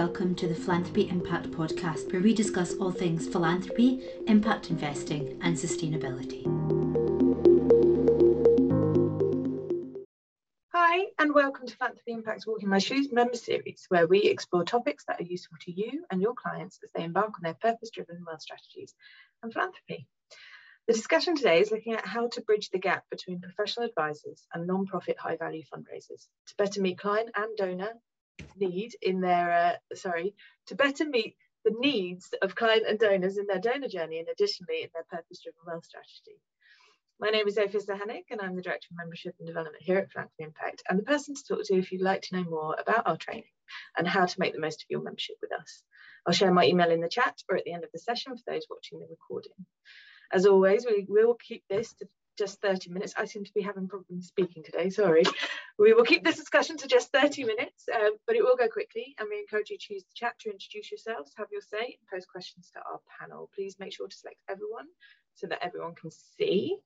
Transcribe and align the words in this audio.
welcome 0.00 0.34
to 0.34 0.48
the 0.48 0.54
Philanthropy 0.54 1.10
Impact 1.10 1.50
Podcast, 1.50 2.10
where 2.10 2.22
we 2.22 2.32
discuss 2.32 2.72
all 2.76 2.90
things 2.90 3.28
philanthropy, 3.28 4.02
impact 4.26 4.70
investing, 4.70 5.38
and 5.42 5.54
sustainability. 5.54 6.46
Hi, 10.72 11.04
and 11.18 11.34
welcome 11.34 11.66
to 11.66 11.76
Philanthropy 11.76 12.12
Impact's 12.12 12.46
Walking 12.46 12.70
My 12.70 12.78
Shoes 12.78 13.12
member 13.12 13.36
series, 13.36 13.84
where 13.90 14.06
we 14.06 14.22
explore 14.22 14.64
topics 14.64 15.04
that 15.04 15.20
are 15.20 15.24
useful 15.24 15.58
to 15.66 15.70
you 15.70 16.02
and 16.10 16.22
your 16.22 16.32
clients 16.32 16.80
as 16.82 16.90
they 16.94 17.04
embark 17.04 17.34
on 17.34 17.42
their 17.42 17.58
purpose 17.60 17.90
driven 17.90 18.24
wealth 18.26 18.40
strategies 18.40 18.94
and 19.42 19.52
philanthropy. 19.52 20.06
The 20.86 20.94
discussion 20.94 21.36
today 21.36 21.60
is 21.60 21.70
looking 21.70 21.92
at 21.92 22.06
how 22.06 22.28
to 22.28 22.40
bridge 22.40 22.70
the 22.70 22.78
gap 22.78 23.04
between 23.10 23.42
professional 23.42 23.84
advisors 23.84 24.46
and 24.54 24.66
non-profit 24.66 25.18
high-value 25.18 25.64
fundraisers 25.70 26.26
to 26.46 26.54
better 26.56 26.80
meet 26.80 26.96
client 26.96 27.28
and 27.36 27.54
donor 27.58 27.92
need 28.56 28.94
in 29.02 29.20
their, 29.20 29.52
uh, 29.52 29.94
sorry, 29.94 30.34
to 30.66 30.74
better 30.74 31.04
meet 31.04 31.36
the 31.64 31.74
needs 31.78 32.32
of 32.42 32.54
client 32.54 32.84
and 32.88 32.98
donors 32.98 33.36
in 33.36 33.46
their 33.46 33.58
donor 33.58 33.88
journey 33.88 34.18
and 34.18 34.28
additionally 34.28 34.82
in 34.82 34.88
their 34.94 35.04
purpose-driven 35.10 35.60
wealth 35.66 35.84
strategy. 35.84 36.40
My 37.20 37.28
name 37.28 37.46
is 37.46 37.56
Sophia 37.56 37.80
Zahanik 37.80 38.24
and 38.30 38.40
I'm 38.40 38.56
the 38.56 38.62
Director 38.62 38.88
of 38.90 38.96
Membership 38.96 39.34
and 39.38 39.46
Development 39.46 39.82
here 39.82 39.98
at 39.98 40.10
Philanthropy 40.10 40.44
Impact 40.44 40.82
and 40.88 40.98
the 40.98 41.02
person 41.02 41.34
to 41.34 41.42
talk 41.44 41.64
to 41.64 41.76
if 41.76 41.92
you'd 41.92 42.00
like 42.00 42.22
to 42.22 42.36
know 42.36 42.44
more 42.44 42.76
about 42.78 43.06
our 43.06 43.18
training 43.18 43.44
and 43.98 44.08
how 44.08 44.24
to 44.24 44.40
make 44.40 44.54
the 44.54 44.60
most 44.60 44.82
of 44.82 44.86
your 44.88 45.02
membership 45.02 45.36
with 45.42 45.52
us. 45.52 45.82
I'll 46.26 46.32
share 46.32 46.52
my 46.52 46.64
email 46.64 46.90
in 46.90 47.02
the 47.02 47.10
chat 47.10 47.42
or 47.48 47.56
at 47.56 47.64
the 47.64 47.74
end 47.74 47.84
of 47.84 47.90
the 47.92 47.98
session 47.98 48.36
for 48.36 48.42
those 48.46 48.66
watching 48.70 49.00
the 49.00 49.06
recording. 49.10 49.52
As 50.32 50.46
always, 50.46 50.86
we 50.86 51.04
will 51.08 51.34
keep 51.34 51.62
this 51.68 51.92
to 51.94 52.06
just 52.38 52.60
30 52.60 52.90
minutes. 52.90 53.14
I 53.16 53.24
seem 53.26 53.44
to 53.44 53.52
be 53.52 53.62
having 53.62 53.88
problems 53.88 54.28
speaking 54.28 54.62
today, 54.62 54.90
sorry. 54.90 55.22
We 55.78 55.94
will 55.94 56.04
keep 56.04 56.24
this 56.24 56.36
discussion 56.36 56.76
to 56.78 56.88
just 56.88 57.12
30 57.12 57.44
minutes, 57.44 57.84
um, 57.94 58.12
but 58.26 58.36
it 58.36 58.42
will 58.42 58.56
go 58.56 58.68
quickly 58.68 59.14
and 59.18 59.28
we 59.30 59.38
encourage 59.38 59.70
you 59.70 59.78
to 59.78 59.94
use 59.94 60.04
the 60.04 60.14
chat 60.14 60.38
to 60.40 60.50
introduce 60.50 60.90
yourselves, 60.90 61.32
have 61.36 61.48
your 61.52 61.62
say 61.62 61.78
and 61.78 62.08
pose 62.12 62.26
questions 62.26 62.70
to 62.74 62.80
our 62.80 63.00
panel. 63.18 63.50
Please 63.54 63.76
make 63.78 63.92
sure 63.92 64.08
to 64.08 64.16
select 64.16 64.38
everyone 64.48 64.86
so 65.34 65.46
that 65.46 65.62
everyone 65.62 65.94
can 65.94 66.10
see. 66.10 66.76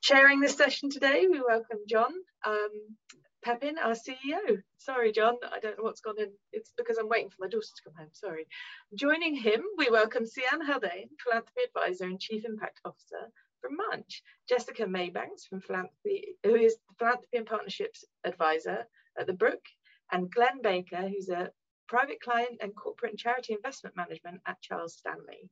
Chairing 0.00 0.40
this 0.40 0.56
session 0.56 0.90
today, 0.90 1.26
we 1.30 1.40
welcome 1.40 1.78
John 1.88 2.12
um, 2.46 2.70
Pepin, 3.44 3.78
our 3.78 3.94
CEO. 3.94 4.62
Sorry, 4.78 5.12
John, 5.12 5.36
I 5.52 5.58
don't 5.60 5.76
know 5.76 5.84
what's 5.84 6.00
gone 6.00 6.18
in. 6.18 6.30
It's 6.52 6.72
because 6.76 6.98
I'm 6.98 7.08
waiting 7.08 7.30
for 7.30 7.36
my 7.40 7.48
daughter 7.48 7.66
to 7.66 7.82
come 7.84 7.94
home, 7.98 8.10
sorry. 8.12 8.46
Joining 8.94 9.34
him, 9.34 9.62
we 9.76 9.90
welcome 9.90 10.24
Sianne 10.24 10.66
Haldane, 10.66 11.10
Philanthropy 11.22 11.60
Advisor 11.66 12.04
and 12.04 12.20
Chief 12.20 12.44
Impact 12.44 12.80
Officer 12.84 13.30
from 13.60 13.76
Maanch, 13.76 14.22
Jessica 14.48 14.84
Maybanks 14.84 15.46
from 15.48 15.60
Philanthropy, 15.60 16.36
who 16.44 16.54
is 16.54 16.76
the 16.76 16.94
Philanthropy 16.98 17.36
and 17.36 17.46
Partnerships 17.46 18.04
Advisor 18.24 18.86
at 19.18 19.26
the 19.26 19.32
Brooke, 19.32 19.66
and 20.12 20.30
Glenn 20.30 20.62
Baker, 20.62 21.08
who's 21.08 21.28
a 21.28 21.50
private 21.88 22.20
client 22.20 22.58
and 22.60 22.74
corporate 22.74 23.12
and 23.12 23.18
charity 23.18 23.54
investment 23.54 23.96
management 23.96 24.40
at 24.46 24.60
Charles 24.60 24.96
Stanley. 24.96 25.50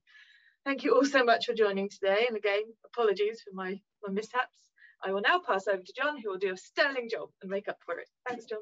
Thank 0.65 0.85
you 0.85 0.95
all 0.95 1.05
so 1.05 1.25
much 1.25 1.47
for 1.47 1.55
joining 1.55 1.89
today. 1.89 2.27
And 2.29 2.37
again, 2.37 2.63
apologies 2.85 3.43
for 3.43 3.55
my, 3.55 3.81
my 4.05 4.13
mishaps. 4.13 4.57
I 5.05 5.13
will 5.13 5.21
now 5.21 5.41
pass 5.47 5.69
over 5.69 5.83
to 5.83 5.93
John, 5.97 6.21
who 6.21 6.31
will 6.31 6.39
do 6.39 6.53
a 6.53 6.57
sterling 6.57 7.09
job 7.11 7.29
and 7.43 7.51
make 7.51 7.69
up 7.69 7.79
for 7.85 7.99
it. 7.99 8.09
Thanks, 8.29 8.47
John. 8.47 8.61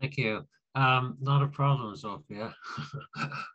Thank 0.00 0.16
you. 0.16 0.46
Um, 0.74 1.16
not 1.20 1.42
a 1.42 1.48
problem, 1.48 1.96
Sophia. 1.96 2.54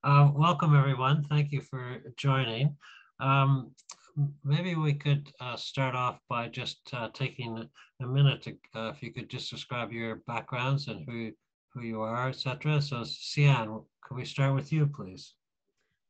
uh, 0.04 0.32
welcome, 0.36 0.76
everyone. 0.76 1.24
Thank 1.24 1.52
you 1.52 1.62
for 1.62 1.98
joining. 2.18 2.76
Um, 3.20 3.72
maybe 4.44 4.76
we 4.76 4.94
could 4.94 5.32
uh, 5.40 5.56
start 5.56 5.96
off 5.96 6.20
by 6.30 6.48
just 6.48 6.80
uh, 6.94 7.10
taking 7.14 7.70
a 8.02 8.08
minute 8.08 8.42
to, 8.44 8.52
uh, 8.76 8.90
if 8.90 9.02
you 9.02 9.14
could 9.14 9.30
just 9.30 9.50
describe 9.50 9.92
your 9.92 10.18
backgrounds 10.28 10.88
and 10.88 11.08
who 11.08 11.32
who 11.74 11.82
you 11.82 12.02
are, 12.02 12.30
etc. 12.30 12.82
So, 12.82 12.98
Sianne, 12.98 13.84
can 14.06 14.18
we 14.18 14.26
start 14.26 14.54
with 14.54 14.72
you, 14.72 14.86
please? 14.86 15.34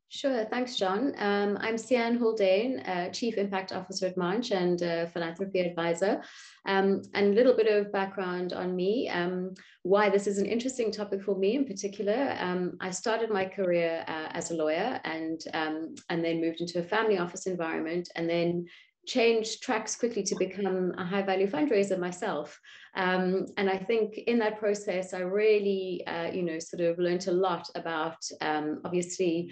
Sure, 0.08 0.44
thanks, 0.44 0.76
John. 0.76 1.12
Um, 1.18 1.58
I'm 1.60 1.74
Sianne 1.74 2.18
Haldane, 2.18 2.80
uh, 2.80 3.10
Chief 3.10 3.36
Impact 3.36 3.72
Officer 3.72 4.06
at 4.06 4.16
Maanch 4.16 4.52
and 4.52 4.80
uh, 4.80 5.06
Philanthropy 5.06 5.58
Advisor. 5.60 6.22
Um, 6.66 7.02
and 7.14 7.32
a 7.32 7.34
little 7.34 7.56
bit 7.56 7.66
of 7.66 7.90
background 7.90 8.52
on 8.52 8.76
me, 8.76 9.08
um, 9.08 9.54
why 9.82 10.08
this 10.10 10.28
is 10.28 10.38
an 10.38 10.46
interesting 10.46 10.92
topic 10.92 11.22
for 11.22 11.36
me 11.36 11.56
in 11.56 11.64
particular. 11.64 12.36
Um, 12.38 12.76
I 12.80 12.90
started 12.90 13.30
my 13.30 13.44
career 13.44 14.04
uh, 14.06 14.28
as 14.30 14.50
a 14.50 14.54
lawyer 14.54 15.00
and, 15.04 15.40
um, 15.52 15.94
and 16.08 16.24
then 16.24 16.40
moved 16.40 16.60
into 16.60 16.78
a 16.78 16.84
family 16.84 17.18
office 17.18 17.46
environment 17.46 18.08
and 18.14 18.30
then 18.30 18.66
changed 19.06 19.62
tracks 19.62 19.96
quickly 19.96 20.22
to 20.22 20.36
become 20.36 20.92
a 20.96 21.04
high 21.04 21.22
value 21.22 21.50
fundraiser 21.50 21.98
myself. 21.98 22.58
Um, 22.94 23.46
and 23.56 23.68
I 23.68 23.78
think 23.78 24.16
in 24.16 24.38
that 24.38 24.58
process, 24.58 25.12
I 25.12 25.20
really, 25.20 26.06
uh, 26.06 26.30
you 26.30 26.42
know, 26.42 26.58
sort 26.58 26.82
of 26.82 26.98
learned 26.98 27.26
a 27.26 27.32
lot 27.32 27.68
about 27.74 28.18
um, 28.40 28.80
obviously 28.84 29.50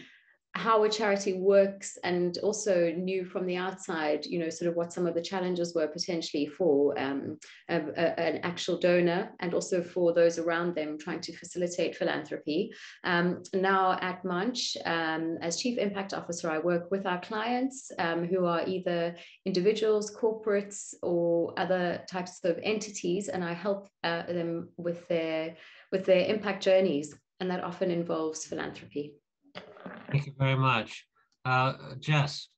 how 0.54 0.84
a 0.84 0.88
charity 0.88 1.32
works 1.32 1.96
and 2.04 2.36
also 2.38 2.92
knew 2.92 3.24
from 3.24 3.46
the 3.46 3.56
outside, 3.56 4.26
you 4.26 4.38
know, 4.38 4.50
sort 4.50 4.68
of 4.68 4.76
what 4.76 4.92
some 4.92 5.06
of 5.06 5.14
the 5.14 5.22
challenges 5.22 5.74
were 5.74 5.86
potentially 5.86 6.46
for 6.46 6.98
um, 6.98 7.38
a, 7.70 7.76
a, 7.76 8.20
an 8.20 8.36
actual 8.42 8.78
donor 8.78 9.32
and 9.40 9.54
also 9.54 9.82
for 9.82 10.12
those 10.12 10.38
around 10.38 10.74
them 10.74 10.98
trying 10.98 11.20
to 11.20 11.34
facilitate 11.36 11.96
philanthropy. 11.96 12.70
Um, 13.02 13.42
now 13.54 13.98
at 14.02 14.22
Maanch, 14.24 14.76
um, 14.86 15.38
as 15.40 15.56
Chief 15.56 15.78
Impact 15.78 16.12
Officer, 16.12 16.50
I 16.50 16.58
work 16.58 16.90
with 16.90 17.06
our 17.06 17.20
clients 17.20 17.90
um, 17.98 18.26
who 18.26 18.44
are 18.44 18.62
either 18.66 19.16
individuals, 19.46 20.14
corporates, 20.14 20.92
or 21.02 21.54
other 21.56 22.02
types 22.10 22.44
of 22.44 22.58
entities, 22.62 23.28
and 23.28 23.42
I 23.42 23.54
help 23.54 23.88
uh, 24.04 24.24
them 24.26 24.68
with 24.76 25.08
their, 25.08 25.56
with 25.90 26.04
their 26.04 26.26
impact 26.26 26.62
journeys, 26.62 27.14
and 27.40 27.50
that 27.50 27.64
often 27.64 27.90
involves 27.90 28.44
philanthropy. 28.44 29.14
Thank 29.54 30.26
you 30.26 30.34
very 30.38 30.56
much. 30.56 31.06
Uh, 31.44 31.74
Jess. 31.98 32.48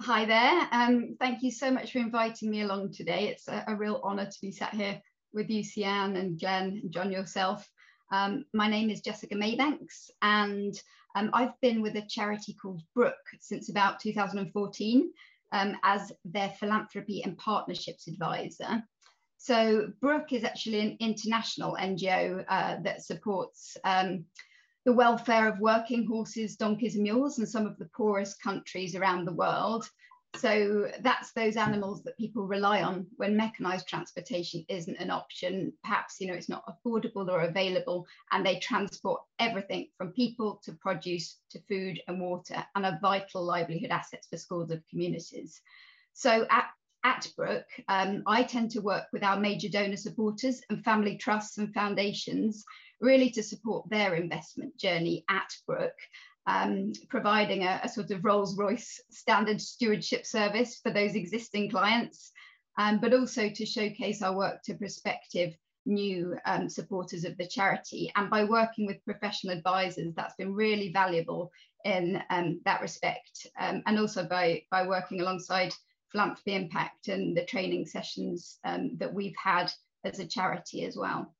Hi 0.00 0.24
there. 0.24 0.68
Um, 0.72 1.16
thank 1.20 1.42
you 1.42 1.50
so 1.50 1.70
much 1.70 1.92
for 1.92 1.98
inviting 1.98 2.50
me 2.50 2.62
along 2.62 2.92
today. 2.92 3.28
It's 3.28 3.48
a, 3.48 3.64
a 3.68 3.76
real 3.76 4.00
honour 4.02 4.26
to 4.26 4.40
be 4.42 4.50
sat 4.50 4.74
here 4.74 5.00
with 5.32 5.48
you, 5.48 5.62
Sianne 5.62 6.18
and 6.18 6.38
Glenn 6.38 6.80
and 6.82 6.92
John 6.92 7.12
yourself. 7.12 7.68
Um, 8.12 8.44
my 8.52 8.68
name 8.68 8.90
is 8.90 9.00
Jessica 9.00 9.34
Maybanks 9.34 10.10
and 10.20 10.74
um, 11.14 11.30
I've 11.32 11.58
been 11.60 11.80
with 11.80 11.96
a 11.96 12.02
charity 12.02 12.54
called 12.54 12.82
Brooke 12.94 13.14
since 13.40 13.70
about 13.70 14.00
2014 14.00 15.12
um, 15.52 15.76
as 15.84 16.12
their 16.24 16.50
philanthropy 16.50 17.22
and 17.22 17.38
partnerships 17.38 18.08
advisor. 18.08 18.82
So 19.44 19.92
Brooke 20.00 20.32
is 20.32 20.42
actually 20.42 20.80
an 20.80 20.96
international 21.00 21.76
NGO 21.78 22.46
uh, 22.48 22.76
that 22.80 23.04
supports 23.04 23.76
um, 23.84 24.24
the 24.86 24.92
welfare 24.94 25.46
of 25.46 25.60
working 25.60 26.06
horses, 26.06 26.56
donkeys, 26.56 26.94
and 26.94 27.02
mules 27.02 27.38
in 27.38 27.46
some 27.46 27.66
of 27.66 27.76
the 27.76 27.90
poorest 27.94 28.40
countries 28.40 28.96
around 28.96 29.26
the 29.26 29.34
world. 29.34 29.86
So 30.36 30.90
that's 31.00 31.32
those 31.32 31.58
animals 31.58 32.02
that 32.04 32.16
people 32.16 32.46
rely 32.46 32.82
on 32.82 33.06
when 33.16 33.36
mechanized 33.36 33.86
transportation 33.86 34.64
isn't 34.70 34.96
an 34.96 35.10
option. 35.10 35.74
Perhaps 35.82 36.22
you 36.22 36.28
know 36.28 36.34
it's 36.34 36.48
not 36.48 36.64
affordable 36.66 37.28
or 37.28 37.42
available, 37.42 38.06
and 38.32 38.46
they 38.46 38.58
transport 38.60 39.20
everything 39.38 39.88
from 39.98 40.12
people 40.12 40.58
to 40.64 40.72
produce 40.72 41.36
to 41.50 41.60
food 41.68 42.00
and 42.08 42.18
water, 42.18 42.64
and 42.76 42.86
are 42.86 42.98
vital 43.02 43.44
livelihood 43.44 43.90
assets 43.90 44.26
for 44.26 44.38
scores 44.38 44.70
of 44.70 44.82
communities. 44.88 45.60
So 46.14 46.46
at 46.48 46.70
at 47.04 47.28
Brooke, 47.36 47.68
um, 47.88 48.22
I 48.26 48.42
tend 48.42 48.70
to 48.72 48.80
work 48.80 49.04
with 49.12 49.22
our 49.22 49.38
major 49.38 49.68
donor 49.68 49.96
supporters 49.96 50.60
and 50.70 50.82
family 50.82 51.16
trusts 51.16 51.58
and 51.58 51.72
foundations, 51.72 52.64
really 53.00 53.30
to 53.30 53.42
support 53.42 53.88
their 53.90 54.14
investment 54.14 54.76
journey 54.78 55.24
at 55.28 55.54
Brooke, 55.66 55.92
um, 56.46 56.92
providing 57.10 57.64
a, 57.64 57.80
a, 57.84 57.88
sort 57.88 58.10
of 58.10 58.24
Rolls 58.24 58.56
Royce 58.58 59.00
standard 59.10 59.60
stewardship 59.60 60.24
service 60.24 60.80
for 60.82 60.90
those 60.90 61.14
existing 61.14 61.70
clients, 61.70 62.32
um, 62.78 62.98
but 62.98 63.14
also 63.14 63.50
to 63.50 63.66
showcase 63.66 64.22
our 64.22 64.34
work 64.34 64.62
to 64.64 64.74
prospective 64.74 65.54
new 65.86 66.34
um, 66.46 66.68
supporters 66.68 67.24
of 67.24 67.36
the 67.36 67.46
charity. 67.46 68.10
And 68.16 68.30
by 68.30 68.44
working 68.44 68.86
with 68.86 69.04
professional 69.04 69.56
advisors, 69.56 70.14
that's 70.14 70.36
been 70.36 70.54
really 70.54 70.90
valuable 70.92 71.50
in 71.84 72.22
um, 72.30 72.60
that 72.64 72.80
respect. 72.80 73.46
Um, 73.58 73.82
and 73.86 73.98
also 73.98 74.26
by, 74.26 74.62
by 74.70 74.86
working 74.86 75.20
alongside 75.20 75.74
philanthropy 76.14 76.54
impact 76.54 77.08
and 77.08 77.36
the 77.36 77.44
training 77.44 77.84
sessions 77.84 78.60
um, 78.64 78.96
that 78.98 79.12
we've 79.12 79.34
had 79.36 79.72
as 80.04 80.20
a 80.20 80.26
charity 80.26 80.84
as 80.84 80.96
well. 80.96 81.34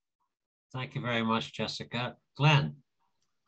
Thank 0.72 0.96
you 0.96 1.00
very 1.00 1.22
much, 1.22 1.52
Jessica. 1.52 2.16
Glenn. 2.36 2.74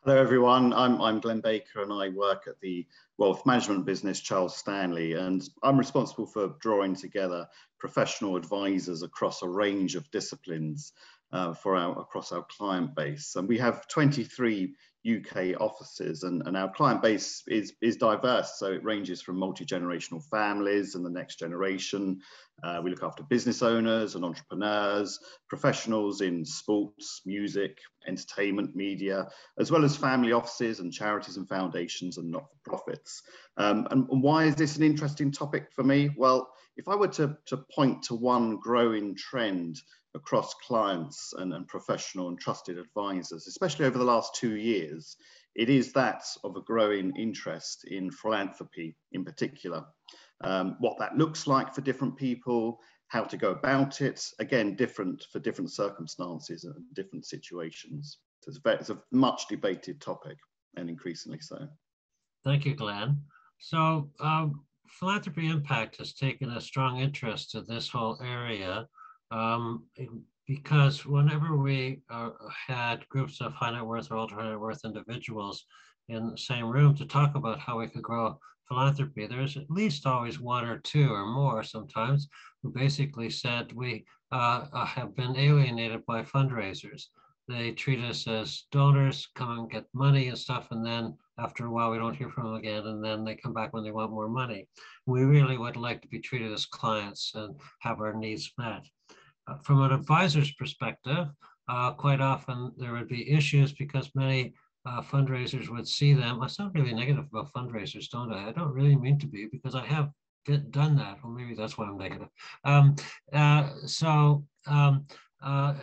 Hello, 0.04 0.16
everyone. 0.16 0.72
I'm, 0.72 1.02
I'm 1.02 1.18
Glenn 1.18 1.40
Baker 1.40 1.82
and 1.82 1.92
I 1.92 2.10
work 2.10 2.44
at 2.46 2.60
the 2.60 2.86
wealth 3.18 3.44
management 3.44 3.84
business 3.84 4.20
Charles 4.20 4.56
Stanley. 4.56 5.14
And 5.14 5.42
I'm 5.64 5.76
responsible 5.76 6.26
for 6.26 6.54
drawing 6.60 6.94
together 6.94 7.48
professional 7.80 8.36
advisors 8.36 9.02
across 9.02 9.42
a 9.42 9.48
range 9.48 9.96
of 9.96 10.08
disciplines 10.12 10.92
uh, 11.32 11.52
for 11.54 11.76
our 11.76 11.98
across 12.00 12.32
our 12.32 12.46
client 12.56 12.94
base. 12.94 13.34
And 13.36 13.48
we 13.48 13.58
have 13.58 13.88
23 13.88 14.74
UK 15.06 15.60
offices 15.60 16.24
and, 16.24 16.42
and 16.46 16.56
our 16.56 16.72
client 16.72 17.00
base 17.00 17.42
is, 17.46 17.74
is 17.80 17.96
diverse. 17.96 18.58
So 18.58 18.72
it 18.72 18.82
ranges 18.82 19.22
from 19.22 19.38
multi-generational 19.38 20.22
families 20.28 20.94
and 20.94 21.04
the 21.04 21.10
next 21.10 21.38
generation. 21.38 22.20
Uh, 22.62 22.80
we 22.82 22.90
look 22.90 23.04
after 23.04 23.22
business 23.22 23.62
owners 23.62 24.14
and 24.14 24.24
entrepreneurs, 24.24 25.20
professionals 25.48 26.22
in 26.22 26.44
sports, 26.44 27.22
music, 27.24 27.78
entertainment, 28.08 28.74
media, 28.74 29.28
as 29.58 29.70
well 29.70 29.84
as 29.84 29.96
family 29.96 30.32
offices 30.32 30.80
and 30.80 30.92
charities 30.92 31.36
and 31.36 31.48
foundations 31.48 32.18
and 32.18 32.30
not-for-profits. 32.30 33.22
Um, 33.58 33.86
and, 33.90 34.08
and 34.10 34.22
why 34.22 34.44
is 34.44 34.56
this 34.56 34.76
an 34.76 34.82
interesting 34.82 35.30
topic 35.30 35.68
for 35.72 35.84
me? 35.84 36.10
Well, 36.16 36.50
if 36.76 36.88
I 36.88 36.94
were 36.94 37.08
to, 37.08 37.36
to 37.46 37.58
point 37.74 38.02
to 38.04 38.14
one 38.14 38.56
growing 38.56 39.14
trend 39.14 39.80
across 40.16 40.54
clients 40.54 41.32
and, 41.36 41.52
and 41.54 41.68
professional 41.68 42.28
and 42.28 42.40
trusted 42.40 42.78
advisors, 42.78 43.46
especially 43.46 43.84
over 43.84 43.98
the 43.98 44.04
last 44.04 44.34
two 44.34 44.56
years, 44.56 45.16
it 45.54 45.70
is 45.70 45.92
that 45.92 46.24
of 46.42 46.56
a 46.56 46.62
growing 46.62 47.14
interest 47.16 47.84
in 47.84 48.10
philanthropy 48.10 48.96
in 49.12 49.24
particular. 49.24 49.84
Um, 50.42 50.76
what 50.80 50.98
that 50.98 51.16
looks 51.16 51.46
like 51.46 51.74
for 51.74 51.80
different 51.82 52.16
people, 52.16 52.80
how 53.08 53.24
to 53.24 53.36
go 53.36 53.52
about 53.52 54.00
it, 54.00 54.22
again, 54.40 54.74
different 54.74 55.24
for 55.32 55.38
different 55.38 55.70
circumstances 55.70 56.64
and 56.64 56.74
different 56.94 57.24
situations. 57.24 58.18
So 58.42 58.50
it's, 58.50 58.58
very, 58.58 58.76
it's 58.76 58.90
a 58.90 59.02
much 59.12 59.48
debated 59.48 60.00
topic 60.00 60.36
and 60.76 60.90
increasingly 60.90 61.40
so. 61.40 61.68
Thank 62.44 62.64
you, 62.64 62.74
Glenn. 62.74 63.22
So 63.58 64.10
um, 64.20 64.64
philanthropy 64.88 65.48
impact 65.48 65.96
has 65.98 66.12
taken 66.12 66.50
a 66.50 66.60
strong 66.60 67.00
interest 67.00 67.54
in 67.54 67.64
this 67.66 67.88
whole 67.88 68.18
area 68.22 68.86
um, 69.30 69.84
because 70.46 71.04
whenever 71.04 71.56
we 71.56 72.02
uh, 72.10 72.30
had 72.66 73.08
groups 73.08 73.40
of 73.40 73.52
high 73.52 73.72
net 73.72 73.84
worth 73.84 74.10
or 74.10 74.16
ultra 74.16 74.42
high 74.42 74.50
net 74.50 74.60
worth 74.60 74.84
individuals 74.84 75.64
in 76.08 76.30
the 76.30 76.38
same 76.38 76.66
room 76.66 76.94
to 76.96 77.04
talk 77.04 77.34
about 77.34 77.58
how 77.58 77.78
we 77.78 77.88
could 77.88 78.02
grow 78.02 78.38
philanthropy, 78.68 79.26
there's 79.26 79.56
at 79.56 79.70
least 79.70 80.06
always 80.06 80.40
one 80.40 80.64
or 80.64 80.78
two 80.78 81.10
or 81.10 81.26
more 81.26 81.62
sometimes 81.62 82.28
who 82.62 82.70
basically 82.70 83.30
said 83.30 83.72
we 83.72 84.04
uh, 84.32 84.66
uh 84.72 84.84
have 84.84 85.14
been 85.16 85.36
alienated 85.36 86.04
by 86.06 86.22
fundraisers. 86.22 87.04
They 87.48 87.72
treat 87.72 88.00
us 88.00 88.26
as 88.26 88.64
donors, 88.72 89.28
come 89.34 89.58
and 89.58 89.70
get 89.70 89.86
money 89.94 90.28
and 90.28 90.38
stuff, 90.38 90.68
and 90.72 90.84
then 90.84 91.16
after 91.38 91.66
a 91.66 91.70
while 91.70 91.90
we 91.90 91.98
don't 91.98 92.16
hear 92.16 92.30
from 92.30 92.44
them 92.44 92.54
again, 92.54 92.86
and 92.86 93.04
then 93.04 93.24
they 93.24 93.34
come 93.34 93.52
back 93.52 93.72
when 93.72 93.84
they 93.84 93.90
want 93.90 94.10
more 94.10 94.28
money. 94.28 94.68
We 95.06 95.24
really 95.24 95.58
would 95.58 95.76
like 95.76 96.02
to 96.02 96.08
be 96.08 96.20
treated 96.20 96.52
as 96.52 96.66
clients 96.66 97.32
and 97.34 97.56
have 97.80 98.00
our 98.00 98.14
needs 98.14 98.52
met. 98.58 98.82
Uh, 99.46 99.56
from 99.62 99.82
an 99.82 99.92
advisor's 99.92 100.52
perspective, 100.52 101.28
uh, 101.68 101.92
quite 101.92 102.20
often 102.20 102.72
there 102.76 102.92
would 102.92 103.08
be 103.08 103.30
issues 103.30 103.72
because 103.72 104.10
many 104.14 104.54
uh, 104.86 105.02
fundraisers 105.02 105.68
would 105.68 105.86
see 105.86 106.14
them. 106.14 106.42
I 106.42 106.46
sound 106.46 106.74
really 106.74 106.94
negative 106.94 107.26
about 107.32 107.52
fundraisers, 107.52 108.08
don't 108.08 108.32
I? 108.32 108.48
I 108.48 108.52
don't 108.52 108.72
really 108.72 108.96
mean 108.96 109.18
to 109.18 109.26
be 109.26 109.46
because 109.50 109.74
I 109.74 109.84
have 109.84 110.10
done 110.70 110.96
that. 110.96 111.18
Well, 111.22 111.32
maybe 111.32 111.54
that's 111.54 111.76
why 111.76 111.86
I'm 111.86 111.98
negative. 111.98 112.28
Um, 112.64 112.94
uh, 113.32 113.70
so 113.84 114.44
um, 114.66 115.06
uh, 115.42 115.74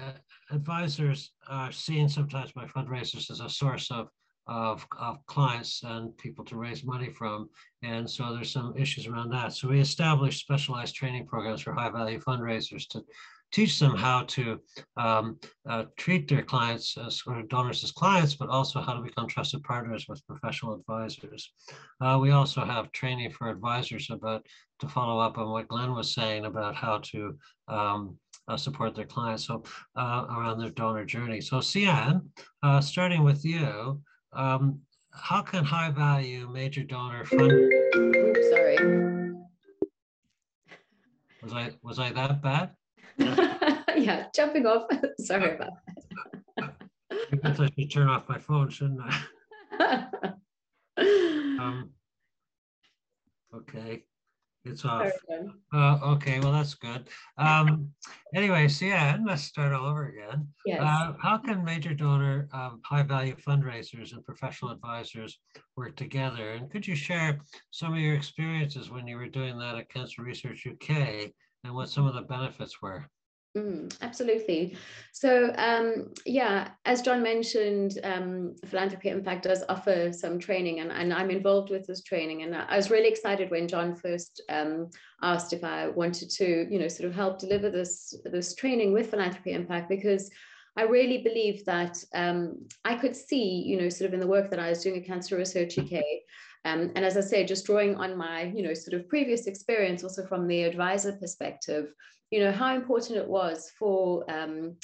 advisors 0.52 1.32
are 1.50 1.72
seen 1.72 2.08
sometimes 2.08 2.54
by 2.54 2.66
fundraisers 2.66 3.30
as 3.30 3.42
a 3.42 3.50
source 3.50 3.92
of 3.92 4.08
of, 4.48 4.86
of 5.00 5.26
clients 5.26 5.84
and 5.84 6.16
people 6.18 6.44
to 6.46 6.58
raise 6.58 6.84
money 6.84 7.10
from. 7.10 7.50
And 7.82 8.10
so 8.10 8.34
there's 8.34 8.52
some 8.52 8.74
issues 8.78 9.08
around 9.08 9.30
that. 9.32 9.54
So 9.54 9.70
we 9.70 9.80
established 9.80 10.42
specialized 10.42 10.96
training 10.96 11.28
programs 11.28 11.62
for 11.62 11.74
high 11.74 11.90
value 11.90 12.20
fundraisers 12.20 12.88
to 12.90 13.04
teach 13.54 13.78
them 13.78 13.96
how 13.96 14.24
to 14.24 14.60
um, 14.98 15.40
uh, 15.70 15.84
treat 15.96 16.28
their 16.28 16.42
clients 16.42 16.98
as 16.98 17.22
or 17.28 17.44
donors 17.44 17.84
as 17.84 17.92
clients, 17.92 18.34
but 18.34 18.50
also 18.50 18.82
how 18.82 18.94
to 18.94 19.02
become 19.02 19.28
trusted 19.28 19.64
partners 19.64 20.08
with 20.10 20.26
professional 20.26 20.74
advisors. 20.74 21.52
Uh, 22.02 22.18
we 22.20 22.32
also 22.32 22.66
have 22.66 22.92
training 22.92 23.30
for 23.30 23.50
advisors 23.50 24.10
about 24.10 24.46
to 24.80 24.88
follow 24.88 25.20
up 25.20 25.38
on 25.38 25.52
what 25.52 25.68
Glenn 25.68 25.94
was 25.94 26.16
saying 26.16 26.46
about 26.46 26.76
how 26.76 26.98
to 26.98 27.38
um, 27.68 28.18
uh, 28.48 28.58
support 28.58 28.96
their 28.96 29.06
clients 29.06 29.46
so 29.46 29.64
uh, 29.96 30.26
around 30.32 30.60
their 30.60 30.72
donor 30.72 31.06
journey. 31.06 31.40
So 31.40 31.58
Sianne, 31.58 32.22
uh, 32.64 32.82
starting 32.82 33.24
with 33.24 33.46
you, 33.46 34.02
um, 34.36 34.80
how 35.12 35.42
can 35.42 35.64
high 35.64 35.92
value 35.92 36.50
major 36.52 36.84
donor 36.84 37.26
fund? 37.26 37.52
Oops, 37.52 38.50
sorry. 38.50 38.78
Was 41.42 41.54
I 41.54 41.72
was 41.82 42.00
I 42.00 42.12
that 42.14 42.42
bad? 42.42 42.72
yeah, 43.98 44.28
jumping 44.34 44.66
off. 44.66 44.88
Sorry 45.20 45.56
about 45.56 45.74
that. 46.58 46.74
I 47.12 47.36
guess 47.36 47.60
I 47.60 47.70
should 47.78 47.92
turn 47.92 48.08
off 48.08 48.30
my 48.30 48.40
phone, 48.40 48.70
shouldn't 48.70 49.02
I? 49.02 50.34
um, 51.60 51.90
okay, 53.54 54.04
it's 54.66 54.86
off. 54.86 55.12
Uh, 55.74 56.00
okay, 56.04 56.40
well, 56.40 56.52
that's 56.52 56.74
good. 56.74 57.08
Um, 57.38 57.90
anyway, 58.34 58.68
so 58.68 58.86
yeah, 58.86 59.18
let's 59.26 59.44
start 59.44 59.74
all 59.74 59.86
over 59.86 60.08
again. 60.08 60.48
Yes. 60.66 60.82
Uh, 60.82 61.14
how 61.20 61.38
can 61.38 61.64
major 61.64 61.94
donor 61.94 62.48
um, 62.54 62.82
high 62.84 63.04
value 63.04 63.36
fundraisers 63.36 64.14
and 64.14 64.24
professional 64.24 64.72
advisors 64.72 65.40
work 65.76 65.96
together? 65.96 66.52
And 66.52 66.70
could 66.72 66.88
you 66.88 66.96
share 66.96 67.40
some 67.72 67.94
of 67.94 68.00
your 68.00 68.16
experiences 68.16 68.90
when 68.90 69.08
you 69.08 69.18
were 69.18 69.28
doing 69.28 69.58
that 69.60 69.76
at 69.76 69.90
Cancer 69.90 70.24
Research 70.24 70.66
UK 70.66 71.32
and 71.64 71.74
what 71.74 71.90
some 71.90 72.06
of 72.06 72.14
the 72.14 72.22
benefits 72.22 72.82
were. 72.82 73.06
Mm, 73.56 73.96
absolutely. 74.02 74.76
So, 75.12 75.54
um, 75.58 76.12
yeah, 76.26 76.70
as 76.86 77.04
John 77.04 77.22
mentioned, 77.22 78.00
um, 78.04 78.56
Philanthropy 78.66 79.10
Impact 79.10 79.44
does 79.44 79.64
offer 79.70 80.12
some 80.12 80.40
training, 80.40 80.80
and, 80.80 80.92
and 80.92 81.14
I'm 81.14 81.30
involved 81.30 81.70
with 81.70 81.86
this 81.86 82.02
training. 82.02 82.42
And 82.42 82.56
I 82.56 82.76
was 82.76 82.90
really 82.90 83.10
excited 83.10 83.52
when 83.52 83.68
John 83.68 83.94
first 83.94 84.42
um, 84.50 84.90
asked 85.22 85.54
if 85.54 85.64
I 85.64 85.90
wanted 85.90 86.32
to, 86.32 86.68
you 86.68 86.80
know, 86.80 86.88
sort 86.88 87.08
of 87.08 87.16
help 87.16 87.38
deliver 87.38 87.70
this 87.70 88.16
this 88.26 88.56
training 88.56 88.92
with 88.92 89.12
Philanthropy 89.12 89.52
Impact 89.52 89.88
because 89.88 90.32
I 90.76 90.84
really 90.84 91.20
believe 91.20 91.64
that 91.66 92.04
um, 92.16 92.66
I 92.84 92.96
could 92.96 93.16
see, 93.16 93.62
you 93.62 93.80
know, 93.80 93.90
sort 93.90 94.08
of 94.08 94.16
in 94.16 94.20
the 94.20 94.28
work 94.28 94.50
that 94.50 94.60
I 94.60 94.70
was 94.70 94.82
doing 94.82 95.00
at 95.00 95.06
Cancer 95.06 95.38
Research 95.38 95.78
UK. 95.78 96.02
Um, 96.66 96.92
and 96.96 97.04
as 97.04 97.18
I 97.18 97.22
say, 97.22 97.46
just 97.46 97.66
drawing 97.66 97.96
on 97.96 98.16
my, 98.16 98.44
you 98.44 98.64
know, 98.64 98.74
sort 98.74 99.00
of 99.00 99.10
previous 99.10 99.48
experience, 99.48 100.04
also 100.04 100.26
from 100.26 100.48
the 100.48 100.64
advisor 100.64 101.14
perspective, 101.14 101.94
you 102.32 102.40
know, 102.40 102.52
how 102.52 102.76
important 102.76 103.18
it 103.18 103.28
was 103.28 103.72
for 103.78 104.24
um, 104.32 104.78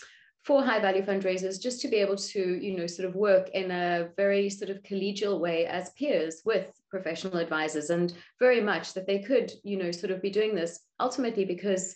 for 0.44 0.64
high 0.64 0.80
value 0.80 1.06
fundraisers 1.06 1.62
just 1.62 1.82
to 1.82 1.88
be 1.88 1.98
able 1.98 2.16
to, 2.16 2.40
you 2.40 2.76
know, 2.76 2.88
sort 2.88 3.08
of 3.08 3.16
work 3.16 3.50
in 3.50 3.72
a 3.72 4.10
very 4.18 4.50
sort 4.50 4.70
of 4.70 4.82
collegial 4.84 5.40
way 5.40 5.66
as 5.66 5.92
peers 5.92 6.42
with 6.46 6.68
professional 6.90 7.38
advisors, 7.38 7.90
and 7.90 8.14
very 8.40 8.62
much 8.62 8.94
that 8.94 9.08
they 9.08 9.20
could, 9.20 9.52
you 9.64 9.78
know, 9.78 9.92
sort 9.92 10.12
of 10.12 10.22
be 10.22 10.30
doing 10.30 10.56
this 10.56 10.80
ultimately 11.00 11.46
because 11.46 11.96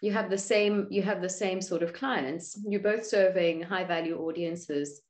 you 0.00 0.12
have 0.12 0.30
the 0.30 0.38
same 0.38 0.86
you 0.90 1.02
have 1.02 1.20
the 1.20 1.28
same 1.28 1.60
sort 1.60 1.82
of 1.82 1.92
clients. 1.92 2.58
You're 2.68 2.80
both 2.80 3.06
serving 3.06 3.62
high 3.62 3.84
value 3.84 4.18
audiences 4.18 5.02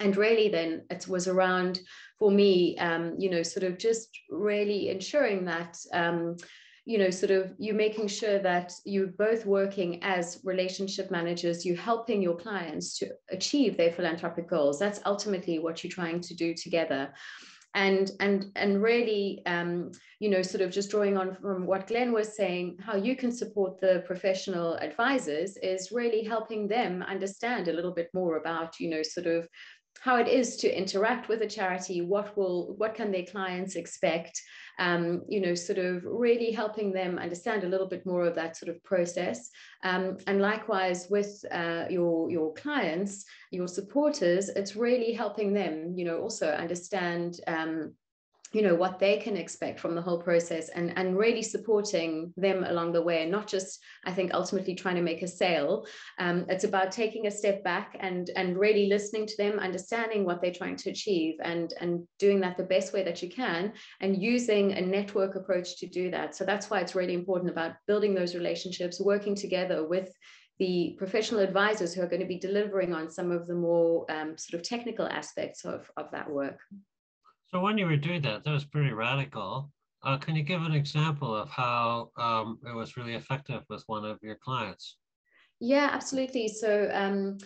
and 0.00 0.16
really 0.16 0.48
then 0.48 0.82
it 0.90 1.06
was 1.08 1.28
around 1.28 1.80
for 2.18 2.30
me 2.30 2.76
um, 2.78 3.14
you 3.18 3.30
know 3.30 3.42
sort 3.42 3.64
of 3.64 3.78
just 3.78 4.08
really 4.30 4.90
ensuring 4.90 5.44
that 5.44 5.76
um, 5.92 6.36
you 6.84 6.98
know 6.98 7.10
sort 7.10 7.30
of 7.30 7.52
you 7.58 7.72
making 7.72 8.06
sure 8.08 8.38
that 8.38 8.72
you're 8.84 9.06
both 9.06 9.46
working 9.46 10.02
as 10.02 10.40
relationship 10.44 11.10
managers 11.10 11.64
you're 11.64 11.76
helping 11.76 12.20
your 12.20 12.36
clients 12.36 12.98
to 12.98 13.08
achieve 13.30 13.76
their 13.76 13.92
philanthropic 13.92 14.48
goals. 14.48 14.78
That's 14.78 15.00
ultimately 15.06 15.58
what 15.58 15.82
you're 15.82 15.90
trying 15.90 16.20
to 16.20 16.34
do 16.34 16.54
together. 16.54 17.12
And 17.76 18.12
and 18.20 18.52
and 18.54 18.80
really 18.82 19.42
um, 19.46 19.90
you 20.20 20.28
know 20.30 20.42
sort 20.42 20.60
of 20.60 20.70
just 20.70 20.90
drawing 20.90 21.16
on 21.16 21.34
from 21.34 21.66
what 21.66 21.88
glenn 21.88 22.12
was 22.12 22.36
saying 22.36 22.78
how 22.80 22.96
you 22.96 23.16
can 23.16 23.32
support 23.32 23.80
the 23.80 24.04
professional 24.06 24.76
advisors 24.76 25.56
is 25.56 25.90
really 25.90 26.22
helping 26.22 26.68
them 26.68 27.02
understand 27.02 27.66
a 27.66 27.72
little 27.72 27.92
bit 27.92 28.08
more 28.14 28.36
about 28.36 28.78
you 28.78 28.88
know 28.88 29.02
sort 29.02 29.26
of 29.26 29.48
how 30.04 30.16
it 30.16 30.28
is 30.28 30.56
to 30.56 30.68
interact 30.68 31.30
with 31.30 31.40
a 31.40 31.46
charity 31.46 32.02
what 32.02 32.36
will 32.36 32.74
what 32.76 32.94
can 32.94 33.10
their 33.10 33.24
clients 33.24 33.74
expect? 33.74 34.38
Um, 34.78 35.22
you 35.28 35.40
know 35.40 35.54
sort 35.54 35.78
of 35.78 36.04
really 36.04 36.50
helping 36.50 36.92
them 36.92 37.18
understand 37.18 37.64
a 37.64 37.68
little 37.68 37.88
bit 37.88 38.04
more 38.04 38.26
of 38.26 38.34
that 38.34 38.54
sort 38.54 38.68
of 38.68 38.84
process. 38.84 39.48
Um, 39.82 40.18
and 40.26 40.42
likewise 40.42 41.06
with 41.08 41.42
uh, 41.50 41.84
your 41.88 42.30
your 42.30 42.52
clients 42.52 43.24
your 43.50 43.68
supporters 43.68 44.50
it's 44.50 44.76
really 44.76 45.12
helping 45.12 45.54
them 45.54 45.94
you 45.96 46.04
know 46.04 46.18
also 46.18 46.48
understand 46.48 47.40
um, 47.46 47.94
you 48.54 48.62
know 48.62 48.74
what 48.74 49.00
they 49.00 49.16
can 49.16 49.36
expect 49.36 49.80
from 49.80 49.94
the 49.94 50.00
whole 50.00 50.20
process 50.20 50.68
and 50.68 50.96
and 50.96 51.18
really 51.18 51.42
supporting 51.42 52.32
them 52.36 52.62
along 52.64 52.92
the 52.92 53.02
way 53.02 53.28
not 53.28 53.48
just 53.48 53.80
i 54.04 54.12
think 54.12 54.32
ultimately 54.32 54.74
trying 54.74 54.94
to 54.94 55.02
make 55.02 55.22
a 55.22 55.28
sale 55.28 55.84
um, 56.18 56.46
it's 56.48 56.64
about 56.64 56.92
taking 56.92 57.26
a 57.26 57.30
step 57.30 57.62
back 57.64 57.96
and 58.00 58.30
and 58.36 58.56
really 58.56 58.86
listening 58.86 59.26
to 59.26 59.36
them 59.36 59.58
understanding 59.58 60.24
what 60.24 60.40
they're 60.40 60.52
trying 60.52 60.76
to 60.76 60.90
achieve 60.90 61.34
and 61.42 61.74
and 61.80 62.06
doing 62.18 62.40
that 62.40 62.56
the 62.56 62.62
best 62.62 62.92
way 62.92 63.02
that 63.02 63.22
you 63.22 63.28
can 63.28 63.72
and 64.00 64.22
using 64.22 64.72
a 64.72 64.80
network 64.80 65.34
approach 65.34 65.76
to 65.76 65.86
do 65.86 66.10
that 66.10 66.34
so 66.36 66.44
that's 66.44 66.70
why 66.70 66.78
it's 66.80 66.94
really 66.94 67.14
important 67.14 67.50
about 67.50 67.72
building 67.88 68.14
those 68.14 68.34
relationships 68.34 69.00
working 69.00 69.34
together 69.34 69.86
with 69.86 70.10
the 70.60 70.94
professional 70.98 71.40
advisors 71.40 71.92
who 71.92 72.00
are 72.00 72.08
going 72.08 72.22
to 72.22 72.28
be 72.28 72.38
delivering 72.38 72.92
on 72.92 73.10
some 73.10 73.32
of 73.32 73.48
the 73.48 73.54
more 73.54 74.08
um, 74.08 74.38
sort 74.38 74.60
of 74.60 74.66
technical 74.66 75.04
aspects 75.06 75.64
of, 75.64 75.90
of 75.96 76.08
that 76.12 76.30
work. 76.30 76.60
So 77.54 77.60
when 77.60 77.78
you 77.78 77.86
were 77.86 77.96
doing 77.96 78.20
that, 78.22 78.42
that 78.42 78.50
was 78.50 78.64
pretty 78.64 78.92
radical. 78.92 79.70
Uh, 80.02 80.16
can 80.16 80.34
you 80.34 80.42
give 80.42 80.62
an 80.62 80.72
example 80.72 81.36
of 81.36 81.48
how 81.48 82.10
um, 82.16 82.58
it 82.68 82.74
was 82.74 82.96
really 82.96 83.14
effective 83.14 83.62
with 83.70 83.84
one 83.86 84.04
of 84.04 84.18
your 84.22 84.34
clients? 84.34 84.96
Yeah, 85.60 85.88
absolutely. 85.92 86.48
So 86.48 86.90
um, 86.92 87.38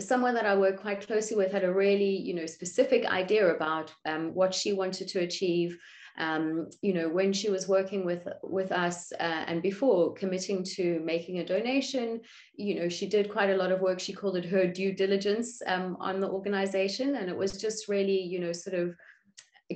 someone 0.00 0.34
that 0.34 0.46
I 0.46 0.56
work 0.56 0.80
quite 0.80 1.04
closely 1.04 1.36
with 1.36 1.50
had 1.50 1.64
a 1.64 1.74
really, 1.74 2.16
you 2.16 2.32
know, 2.32 2.46
specific 2.46 3.04
idea 3.06 3.52
about 3.52 3.92
um, 4.06 4.32
what 4.34 4.54
she 4.54 4.72
wanted 4.72 5.08
to 5.08 5.18
achieve. 5.18 5.76
Um, 6.16 6.68
you 6.80 6.92
know, 6.92 7.08
when 7.08 7.32
she 7.32 7.50
was 7.50 7.66
working 7.66 8.04
with 8.04 8.28
with 8.44 8.70
us 8.70 9.10
uh, 9.18 9.44
and 9.48 9.62
before 9.62 10.12
committing 10.14 10.62
to 10.76 11.00
making 11.04 11.38
a 11.38 11.44
donation, 11.44 12.20
you 12.54 12.78
know, 12.78 12.88
she 12.88 13.08
did 13.08 13.32
quite 13.32 13.50
a 13.50 13.56
lot 13.56 13.72
of 13.72 13.80
work. 13.80 13.98
She 13.98 14.12
called 14.12 14.36
it 14.36 14.44
her 14.44 14.66
due 14.66 14.92
diligence 14.92 15.60
um, 15.66 15.96
on 15.98 16.20
the 16.20 16.28
organization, 16.28 17.16
and 17.16 17.28
it 17.28 17.36
was 17.36 17.52
just 17.56 17.88
really, 17.88 18.20
you 18.20 18.38
know, 18.38 18.52
sort 18.52 18.76
of 18.76 18.94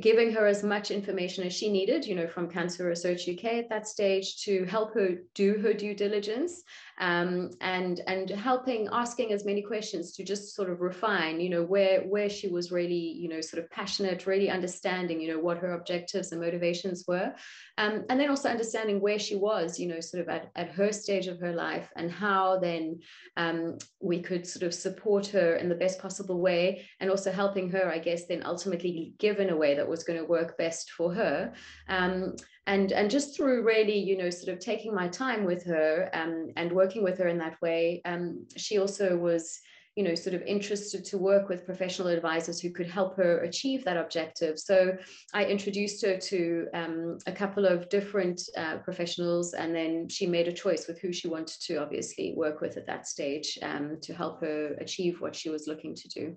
giving 0.00 0.32
her 0.32 0.46
as 0.46 0.64
much 0.64 0.90
information 0.90 1.44
as 1.44 1.52
she 1.52 1.70
needed, 1.70 2.04
you 2.04 2.14
know, 2.14 2.26
from 2.26 2.50
Cancer 2.50 2.86
Research 2.86 3.28
UK 3.28 3.44
at 3.44 3.68
that 3.68 3.86
stage 3.86 4.42
to 4.42 4.64
help 4.64 4.92
her 4.94 5.18
do 5.34 5.54
her 5.54 5.72
due 5.72 5.94
diligence 5.94 6.62
um, 6.98 7.50
and 7.60 8.00
and 8.06 8.30
helping 8.30 8.88
asking 8.92 9.32
as 9.32 9.44
many 9.44 9.62
questions 9.62 10.12
to 10.12 10.24
just 10.24 10.54
sort 10.54 10.70
of 10.70 10.80
refine 10.80 11.40
you 11.40 11.50
know 11.50 11.62
where 11.62 12.02
where 12.02 12.28
she 12.28 12.48
was 12.48 12.70
really 12.70 12.94
you 12.94 13.28
know 13.28 13.40
sort 13.40 13.62
of 13.62 13.70
passionate 13.70 14.26
really 14.26 14.48
understanding 14.48 15.20
you 15.20 15.32
know 15.32 15.40
what 15.40 15.58
her 15.58 15.72
objectives 15.72 16.32
and 16.32 16.40
motivations 16.40 17.04
were. 17.08 17.32
Um, 17.78 18.04
and 18.08 18.20
then 18.20 18.30
also 18.30 18.48
understanding 18.48 19.00
where 19.00 19.18
she 19.18 19.34
was 19.34 19.78
you 19.78 19.88
know 19.88 20.00
sort 20.00 20.22
of 20.22 20.28
at, 20.28 20.50
at 20.54 20.70
her 20.70 20.92
stage 20.92 21.26
of 21.26 21.40
her 21.40 21.52
life 21.52 21.90
and 21.96 22.10
how 22.10 22.58
then 22.60 23.00
um, 23.36 23.78
we 24.00 24.22
could 24.22 24.46
sort 24.46 24.62
of 24.62 24.72
support 24.72 25.26
her 25.28 25.56
in 25.56 25.68
the 25.68 25.74
best 25.74 25.98
possible 25.98 26.40
way 26.40 26.86
and 27.00 27.10
also 27.10 27.32
helping 27.32 27.70
her 27.70 27.90
i 27.90 27.98
guess 27.98 28.26
then 28.26 28.42
ultimately 28.44 29.14
give 29.18 29.40
in 29.40 29.50
a 29.50 29.56
way 29.56 29.74
that 29.74 29.83
was 29.88 30.04
going 30.04 30.18
to 30.18 30.24
work 30.24 30.56
best 30.58 30.90
for 30.90 31.12
her. 31.14 31.52
Um, 31.88 32.36
and 32.66 32.92
and 32.92 33.10
just 33.10 33.36
through 33.36 33.62
really 33.62 33.98
you 33.98 34.16
know 34.16 34.30
sort 34.30 34.52
of 34.52 34.58
taking 34.58 34.94
my 34.94 35.08
time 35.08 35.44
with 35.44 35.64
her 35.64 36.08
um, 36.14 36.50
and 36.56 36.72
working 36.72 37.02
with 37.02 37.18
her 37.18 37.28
in 37.28 37.38
that 37.38 37.60
way 37.60 38.00
um, 38.04 38.46
she 38.56 38.78
also 38.78 39.16
was 39.16 39.60
you 39.96 40.02
know 40.02 40.14
sort 40.14 40.34
of 40.34 40.42
interested 40.42 41.04
to 41.04 41.18
work 41.18 41.48
with 41.48 41.66
professional 41.66 42.08
advisors 42.08 42.60
who 42.60 42.70
could 42.70 42.88
help 42.88 43.16
her 43.16 43.40
achieve 43.40 43.84
that 43.84 43.96
objective. 43.96 44.58
So 44.58 44.96
i 45.34 45.44
introduced 45.44 46.04
her 46.04 46.16
to 46.16 46.66
um, 46.74 47.18
a 47.26 47.32
couple 47.32 47.64
of 47.64 47.88
different 47.88 48.40
uh, 48.56 48.78
professionals 48.78 49.54
and 49.54 49.74
then 49.74 50.08
she 50.08 50.26
made 50.26 50.48
a 50.48 50.52
choice 50.52 50.88
with 50.88 51.00
who 51.00 51.12
she 51.12 51.28
wanted 51.28 51.60
to 51.66 51.76
obviously 51.76 52.34
work 52.36 52.60
with 52.60 52.76
at 52.76 52.86
that 52.86 53.06
stage 53.06 53.58
um, 53.62 53.98
to 54.02 54.14
help 54.14 54.40
her 54.40 54.74
achieve 54.80 55.20
what 55.20 55.36
she 55.36 55.50
was 55.50 55.68
looking 55.68 55.94
to 55.94 56.08
do 56.08 56.36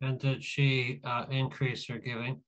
and 0.00 0.18
did 0.18 0.44
she 0.44 1.00
uh, 1.04 1.24
increase 1.30 1.86
her 1.88 1.98
giving 1.98 2.40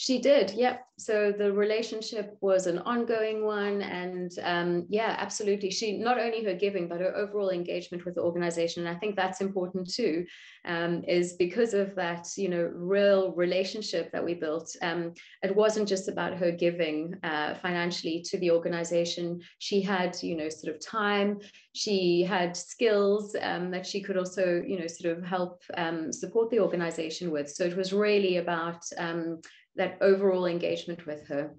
she 0.00 0.20
did, 0.20 0.52
yep. 0.52 0.86
So 0.96 1.32
the 1.32 1.52
relationship 1.52 2.36
was 2.40 2.68
an 2.68 2.78
ongoing 2.78 3.44
one. 3.44 3.82
And 3.82 4.30
um, 4.44 4.86
yeah, 4.88 5.16
absolutely. 5.18 5.72
She 5.72 5.98
not 5.98 6.20
only 6.20 6.44
her 6.44 6.54
giving, 6.54 6.86
but 6.86 7.00
her 7.00 7.16
overall 7.16 7.50
engagement 7.50 8.04
with 8.04 8.14
the 8.14 8.20
organization. 8.20 8.86
And 8.86 8.96
I 8.96 8.98
think 9.00 9.16
that's 9.16 9.40
important 9.40 9.92
too, 9.92 10.24
um, 10.64 11.02
is 11.08 11.32
because 11.32 11.74
of 11.74 11.96
that, 11.96 12.28
you 12.36 12.48
know, 12.48 12.70
real 12.72 13.32
relationship 13.32 14.12
that 14.12 14.24
we 14.24 14.34
built. 14.34 14.70
Um, 14.82 15.14
it 15.42 15.54
wasn't 15.54 15.88
just 15.88 16.08
about 16.08 16.36
her 16.36 16.52
giving 16.52 17.14
uh, 17.24 17.54
financially 17.54 18.22
to 18.28 18.38
the 18.38 18.52
organization. 18.52 19.40
She 19.58 19.80
had, 19.80 20.16
you 20.22 20.36
know, 20.36 20.48
sort 20.48 20.76
of 20.76 20.80
time, 20.80 21.40
she 21.72 22.22
had 22.22 22.56
skills 22.56 23.34
um, 23.42 23.72
that 23.72 23.86
she 23.86 24.00
could 24.00 24.16
also, 24.16 24.62
you 24.64 24.78
know, 24.78 24.86
sort 24.86 25.16
of 25.16 25.24
help 25.24 25.62
um, 25.76 26.12
support 26.12 26.50
the 26.50 26.60
organization 26.60 27.32
with. 27.32 27.50
So 27.50 27.64
it 27.64 27.76
was 27.76 27.92
really 27.92 28.36
about 28.38 28.84
um, 28.96 29.40
that 29.78 29.96
overall 30.02 30.46
engagement 30.46 31.06
with 31.06 31.26
her. 31.28 31.54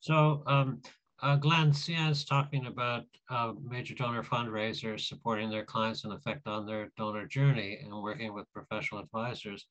So, 0.00 0.42
um, 0.46 0.80
uh, 1.22 1.36
Glenn, 1.36 1.72
Sianne's 1.72 2.24
talking 2.24 2.64
about 2.64 3.04
uh, 3.28 3.52
major 3.62 3.94
donor 3.94 4.22
fundraisers 4.22 5.00
supporting 5.00 5.50
their 5.50 5.64
clients 5.64 6.04
and 6.04 6.14
effect 6.14 6.46
on 6.46 6.64
their 6.64 6.90
donor 6.96 7.26
journey 7.26 7.78
and 7.82 7.92
working 8.02 8.32
with 8.32 8.50
professional 8.54 9.02
advisors. 9.02 9.66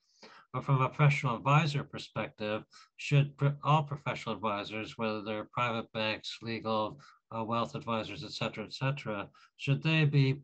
But 0.54 0.64
from 0.66 0.82
a 0.82 0.90
professional 0.90 1.36
advisor 1.36 1.84
perspective, 1.84 2.64
should 2.98 3.34
all 3.64 3.84
professional 3.84 4.36
advisors, 4.36 4.98
whether 4.98 5.24
they're 5.24 5.50
private 5.52 5.92
banks, 5.92 6.38
legal, 6.42 7.00
uh, 7.36 7.44
wealth 7.44 7.76
advisors, 7.76 8.24
et 8.24 8.32
cetera, 8.32 8.66
et 8.66 8.74
cetera, 8.74 9.30
should 9.58 9.82
they 9.82 10.06
be 10.06 10.42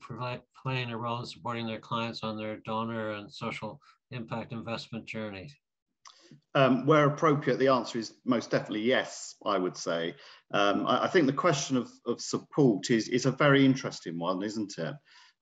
playing 0.64 0.92
a 0.92 0.98
role 0.98 1.20
in 1.20 1.26
supporting 1.26 1.68
their 1.68 1.80
clients 1.80 2.24
on 2.24 2.38
their 2.38 2.58
donor 2.58 3.12
and 3.12 3.32
social 3.32 3.80
impact 4.12 4.52
investment 4.54 5.06
journey? 5.06 5.52
Um, 6.54 6.86
where 6.86 7.06
appropriate, 7.06 7.60
the 7.60 7.68
answer 7.68 8.00
is 8.00 8.14
most 8.26 8.50
definitely 8.50 8.82
yes, 8.82 9.36
I 9.46 9.58
would 9.58 9.76
say. 9.76 10.16
Um, 10.52 10.88
I, 10.88 11.04
I, 11.04 11.08
think 11.08 11.26
the 11.26 11.34
question 11.34 11.76
of, 11.76 11.90
of 12.06 12.22
support 12.22 12.90
is, 12.92 13.10
is 13.10 13.26
a 13.26 13.32
very 13.32 13.66
interesting 13.66 14.18
one, 14.18 14.42
isn't 14.42 14.78
it? 14.78 14.94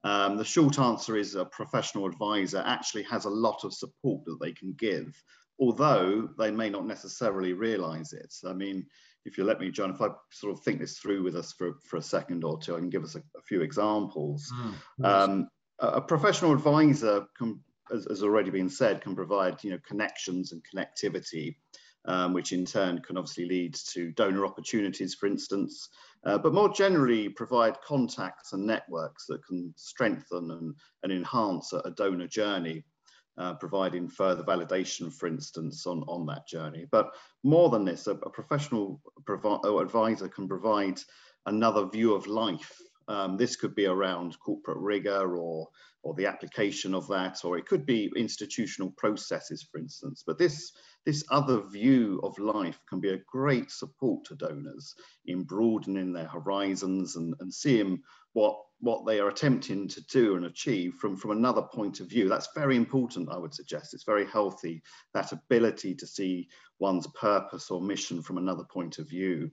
Um, 0.04 0.38
the 0.38 0.46
short 0.46 0.80
answer 0.80 1.16
is 1.16 1.36
a 1.36 1.46
professional 1.46 2.08
advisor 2.08 2.64
actually 2.66 3.04
has 3.04 3.26
a 3.26 3.30
lot 3.30 3.64
of 3.64 3.74
support 3.74 4.26
that 4.26 4.38
they 4.42 4.52
can 4.52 4.74
give, 4.74 5.16
although 5.60 6.30
they 6.38 6.52
may 6.52 6.70
not 6.70 6.86
necessarily 6.86 7.54
realize 7.54 8.12
it. 8.12 8.34
I 8.46 8.54
mean, 8.54 8.86
if 9.26 9.38
you 9.38 9.46
let 9.46 9.60
me, 9.60 9.72
John, 9.72 9.92
if 9.92 10.02
I 10.02 10.10
sort 10.32 10.54
of 10.54 10.64
think 10.64 10.80
this 10.80 10.98
through 10.98 11.24
with 11.24 11.36
us 11.36 11.54
for, 11.54 11.76
for 11.86 11.98
a 11.98 12.02
second 12.02 12.44
or 12.44 12.60
two, 12.60 12.76
I 12.76 12.80
can 12.80 12.90
give 12.90 13.04
us 13.04 13.16
a, 13.16 13.20
a 13.38 13.42
few 13.48 13.62
examples. 13.62 14.52
Mm, 14.54 15.48
a, 15.80 15.88
a 15.88 16.02
professional 16.02 16.54
advisor 16.54 17.26
can 17.38 17.60
as, 17.94 18.08
as 18.08 18.24
already 18.24 18.50
been 18.50 18.70
said, 18.70 19.02
can 19.02 19.16
provide 19.16 19.64
you 19.64 19.72
know 19.72 19.80
connections 19.88 20.52
and 20.52 20.62
connectivity, 20.64 21.56
um, 22.06 22.34
which 22.34 22.52
in 22.52 22.66
turn 22.66 23.00
can 23.00 23.18
obviously 23.18 23.46
lead 23.46 23.76
to 23.94 24.12
donor 24.12 24.46
opportunities, 24.46 25.14
for 25.14 25.28
instance, 25.28 25.90
uh, 26.26 26.38
but 26.38 26.54
more 26.54 26.74
generally 26.74 27.30
provide 27.30 27.82
contacts 27.82 28.54
and 28.54 28.66
networks 28.66 29.26
that 29.28 29.46
can 29.46 29.74
strengthen 29.78 30.52
and, 30.52 30.76
and 31.04 31.12
enhance 31.12 31.74
a, 31.74 31.92
donor 31.92 32.28
journey. 32.28 32.84
Uh, 33.40 33.56
providing 33.56 34.08
further 34.08 34.44
validation, 34.44 35.12
for 35.12 35.26
instance, 35.26 35.88
on, 35.88 36.04
on 36.08 36.24
that 36.24 36.48
journey. 36.48 36.86
But 36.92 37.16
more 37.44 37.72
than 37.72 37.84
this, 37.84 38.06
a, 38.06 38.12
a 38.12 38.30
professional 38.30 39.02
advisor 39.28 40.28
can 40.28 40.48
provide 40.48 41.00
another 41.48 41.88
view 41.88 42.14
of 42.14 42.28
life. 42.28 42.80
Um, 43.08 43.38
this 43.38 43.56
could 43.56 43.76
be 43.76 43.86
around 43.86 44.38
corporate 44.40 44.78
rigor 44.78 45.38
or 45.38 45.70
or 46.04 46.14
the 46.16 46.26
application 46.26 46.94
of 46.94 47.08
that, 47.08 47.44
or 47.46 47.58
it 47.58 47.66
could 47.66 47.86
be 47.86 48.12
institutional 48.16 48.92
processes, 48.98 49.66
for 49.72 49.80
instance. 49.80 50.22
But 50.26 50.38
this, 50.38 50.74
this 51.06 51.24
other 51.32 51.62
view 51.62 52.20
of 52.24 52.38
life 52.38 52.78
can 52.90 53.00
be 53.00 53.12
a 53.12 53.22
great 53.32 53.72
support 53.72 54.26
to 54.26 54.36
donors 54.36 54.96
in 55.26 55.44
broadening 55.44 56.12
their 56.12 56.28
horizons 56.28 57.16
and, 57.16 57.34
and 57.40 57.54
seeing 57.54 58.02
what, 58.34 58.58
what 58.82 59.06
they 59.06 59.22
are 59.22 59.30
attempting 59.30 59.88
to 59.88 60.04
do 60.08 60.36
and 60.36 60.46
achieve 60.46 60.96
from, 60.96 61.16
from 61.16 61.32
another 61.32 61.62
point 61.62 62.02
of 62.02 62.10
view. 62.10 62.28
That's 62.28 62.50
very 62.54 62.76
important, 62.76 63.30
I 63.32 63.38
would 63.38 63.54
suggest. 63.54 63.94
It's 63.94 64.04
very 64.04 64.26
healthy, 64.28 64.84
that 65.14 65.32
ability 65.32 65.96
to 65.96 66.06
see 66.06 66.50
one's 66.80 67.08
purpose 67.16 67.72
or 67.72 67.80
mission 67.80 68.22
from 68.22 68.38
another 68.38 68.66
point 68.66 69.00
of 69.00 69.08
view. 69.08 69.50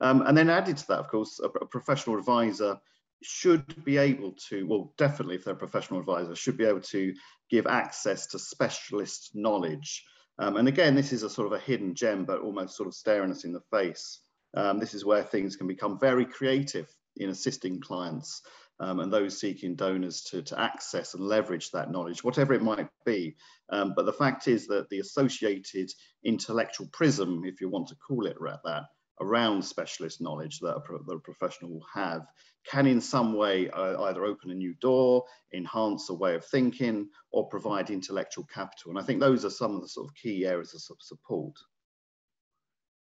Um, 0.00 0.22
and 0.22 0.36
then 0.36 0.50
added 0.50 0.76
to 0.78 0.86
that, 0.88 0.98
of 1.00 1.08
course, 1.08 1.40
a, 1.40 1.46
a 1.46 1.66
professional 1.66 2.18
advisor 2.18 2.78
should 3.22 3.84
be 3.84 3.96
able 3.96 4.32
to, 4.48 4.66
well, 4.66 4.94
definitely 4.96 5.34
if 5.34 5.44
they're 5.44 5.54
a 5.54 5.56
professional 5.56 6.00
advisor, 6.00 6.36
should 6.36 6.56
be 6.56 6.66
able 6.66 6.80
to 6.80 7.12
give 7.50 7.66
access 7.66 8.26
to 8.28 8.38
specialist 8.38 9.32
knowledge. 9.34 10.04
Um, 10.38 10.56
and 10.56 10.68
again, 10.68 10.94
this 10.94 11.12
is 11.12 11.24
a 11.24 11.30
sort 11.30 11.48
of 11.48 11.52
a 11.52 11.64
hidden 11.64 11.94
gem, 11.94 12.24
but 12.24 12.40
almost 12.40 12.76
sort 12.76 12.86
of 12.86 12.94
staring 12.94 13.32
us 13.32 13.44
in 13.44 13.52
the 13.52 13.62
face. 13.72 14.20
Um, 14.54 14.78
this 14.78 14.94
is 14.94 15.04
where 15.04 15.22
things 15.22 15.56
can 15.56 15.66
become 15.66 15.98
very 15.98 16.24
creative 16.24 16.88
in 17.16 17.30
assisting 17.30 17.80
clients 17.80 18.42
um, 18.80 19.00
and 19.00 19.12
those 19.12 19.40
seeking 19.40 19.74
donors 19.74 20.22
to, 20.22 20.42
to 20.42 20.60
access 20.60 21.14
and 21.14 21.24
leverage 21.24 21.70
that 21.72 21.90
knowledge, 21.90 22.22
whatever 22.22 22.54
it 22.54 22.62
might 22.62 22.88
be. 23.04 23.34
Um, 23.70 23.94
but 23.96 24.06
the 24.06 24.12
fact 24.12 24.46
is 24.46 24.66
that 24.68 24.88
the 24.88 25.00
associated 25.00 25.90
intellectual 26.24 26.88
prism, 26.92 27.42
if 27.44 27.60
you 27.60 27.68
want 27.68 27.88
to 27.88 27.96
call 27.96 28.26
it 28.26 28.36
that, 28.64 28.84
around 29.20 29.64
specialist 29.64 30.20
knowledge 30.20 30.60
that 30.60 30.74
a, 30.76 30.80
pro 30.80 30.98
that 30.98 31.12
a 31.12 31.20
professional 31.20 31.72
will 31.72 31.86
have 31.92 32.26
can 32.66 32.86
in 32.86 33.00
some 33.00 33.34
way 33.34 33.70
uh, 33.70 34.02
either 34.04 34.24
open 34.24 34.50
a 34.50 34.54
new 34.54 34.74
door, 34.74 35.24
enhance 35.54 36.10
a 36.10 36.14
way 36.14 36.34
of 36.34 36.44
thinking, 36.44 37.08
or 37.30 37.48
provide 37.48 37.90
intellectual 37.90 38.44
capital. 38.52 38.90
And 38.90 38.98
I 38.98 39.02
think 39.02 39.20
those 39.20 39.44
are 39.44 39.50
some 39.50 39.74
of 39.74 39.82
the 39.82 39.88
sort 39.88 40.08
of 40.08 40.14
key 40.14 40.46
areas 40.46 40.74
of 40.74 40.96
support. 41.00 41.54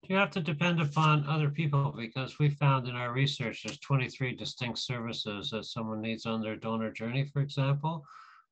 you 0.08 0.16
have 0.16 0.30
to 0.30 0.40
depend 0.40 0.80
upon 0.80 1.26
other 1.26 1.50
people 1.50 1.92
because 1.96 2.38
we 2.38 2.48
found 2.48 2.86
in 2.86 2.94
our 2.94 3.12
research 3.12 3.62
there's 3.64 3.78
23 3.80 4.36
distinct 4.36 4.78
services 4.78 5.50
that 5.50 5.64
someone 5.64 6.00
needs 6.00 6.26
on 6.26 6.40
their 6.40 6.56
donor 6.56 6.92
journey, 6.92 7.24
for 7.24 7.40
example. 7.40 8.04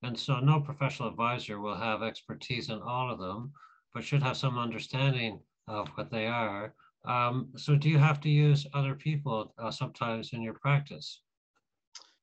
And 0.02 0.18
so 0.18 0.40
no 0.40 0.60
professional 0.60 1.08
advisor 1.08 1.60
will 1.60 1.76
have 1.76 2.02
expertise 2.02 2.68
in 2.68 2.82
all 2.82 3.10
of 3.10 3.18
them, 3.18 3.52
but 3.94 4.04
should 4.04 4.22
have 4.22 4.36
some 4.36 4.58
understanding 4.58 5.40
of 5.68 5.88
what 5.90 6.10
they 6.10 6.26
are. 6.26 6.74
Um, 7.06 7.48
so 7.56 7.76
do 7.76 7.88
you 7.88 7.98
have 7.98 8.20
to 8.22 8.28
use 8.28 8.66
other 8.74 8.94
people 8.94 9.52
uh, 9.58 9.70
sometimes 9.70 10.32
in 10.32 10.42
your 10.42 10.54
practice? 10.54 11.20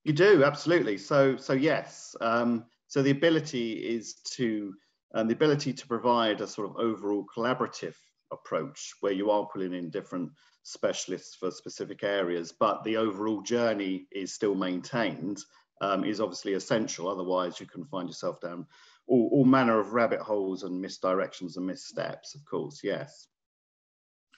You 0.04 0.14
do, 0.14 0.44
absolutely. 0.44 0.98
So, 0.98 1.38
so 1.38 1.54
yes. 1.54 2.16
Um, 2.22 2.66
so 2.88 3.02
the 3.02 3.12
ability 3.12 3.74
is 3.74 4.16
to, 4.36 4.74
um, 5.14 5.28
the 5.28 5.34
ability 5.34 5.74
to 5.74 5.88
provide 5.88 6.42
a 6.42 6.48
sort 6.48 6.70
of 6.70 6.76
overall 6.78 7.26
collaborative 7.36 7.96
approach 8.32 8.94
where 9.02 9.12
you 9.12 9.30
are 9.30 9.48
pulling 9.52 9.74
in 9.74 9.90
different 9.90 10.32
specialists 10.64 11.36
for 11.36 11.52
specific 11.52 12.04
areas, 12.04 12.52
but 12.52 12.84
the 12.84 12.98
overall 12.98 13.42
journey 13.42 14.08
is 14.12 14.34
still 14.34 14.56
maintained 14.56 15.40
um, 15.82 16.04
is 16.04 16.22
obviously 16.22 16.54
essential. 16.54 17.08
Otherwise, 17.08 17.60
you 17.60 17.66
can 17.66 17.86
find 17.86 18.08
yourself 18.08 18.40
down 18.40 18.66
all, 19.08 19.30
all, 19.32 19.46
manner 19.46 19.80
of 19.80 19.94
rabbit 19.94 20.20
holes 20.20 20.64
and 20.64 20.84
misdirections 20.84 21.58
and 21.58 21.66
missteps, 21.66 22.36
of 22.36 22.46
course, 22.46 22.82
yes. 22.84 23.28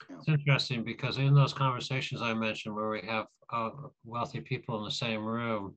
It's 0.08 0.28
interesting 0.28 0.84
because 0.84 1.18
in 1.18 1.34
those 1.34 1.52
conversations 1.52 2.22
I 2.22 2.34
mentioned 2.34 2.74
where 2.74 2.90
we 2.90 3.02
have 3.06 3.26
uh, 3.52 3.70
wealthy 4.04 4.40
people 4.40 4.78
in 4.78 4.84
the 4.84 4.90
same 4.90 5.24
room, 5.24 5.76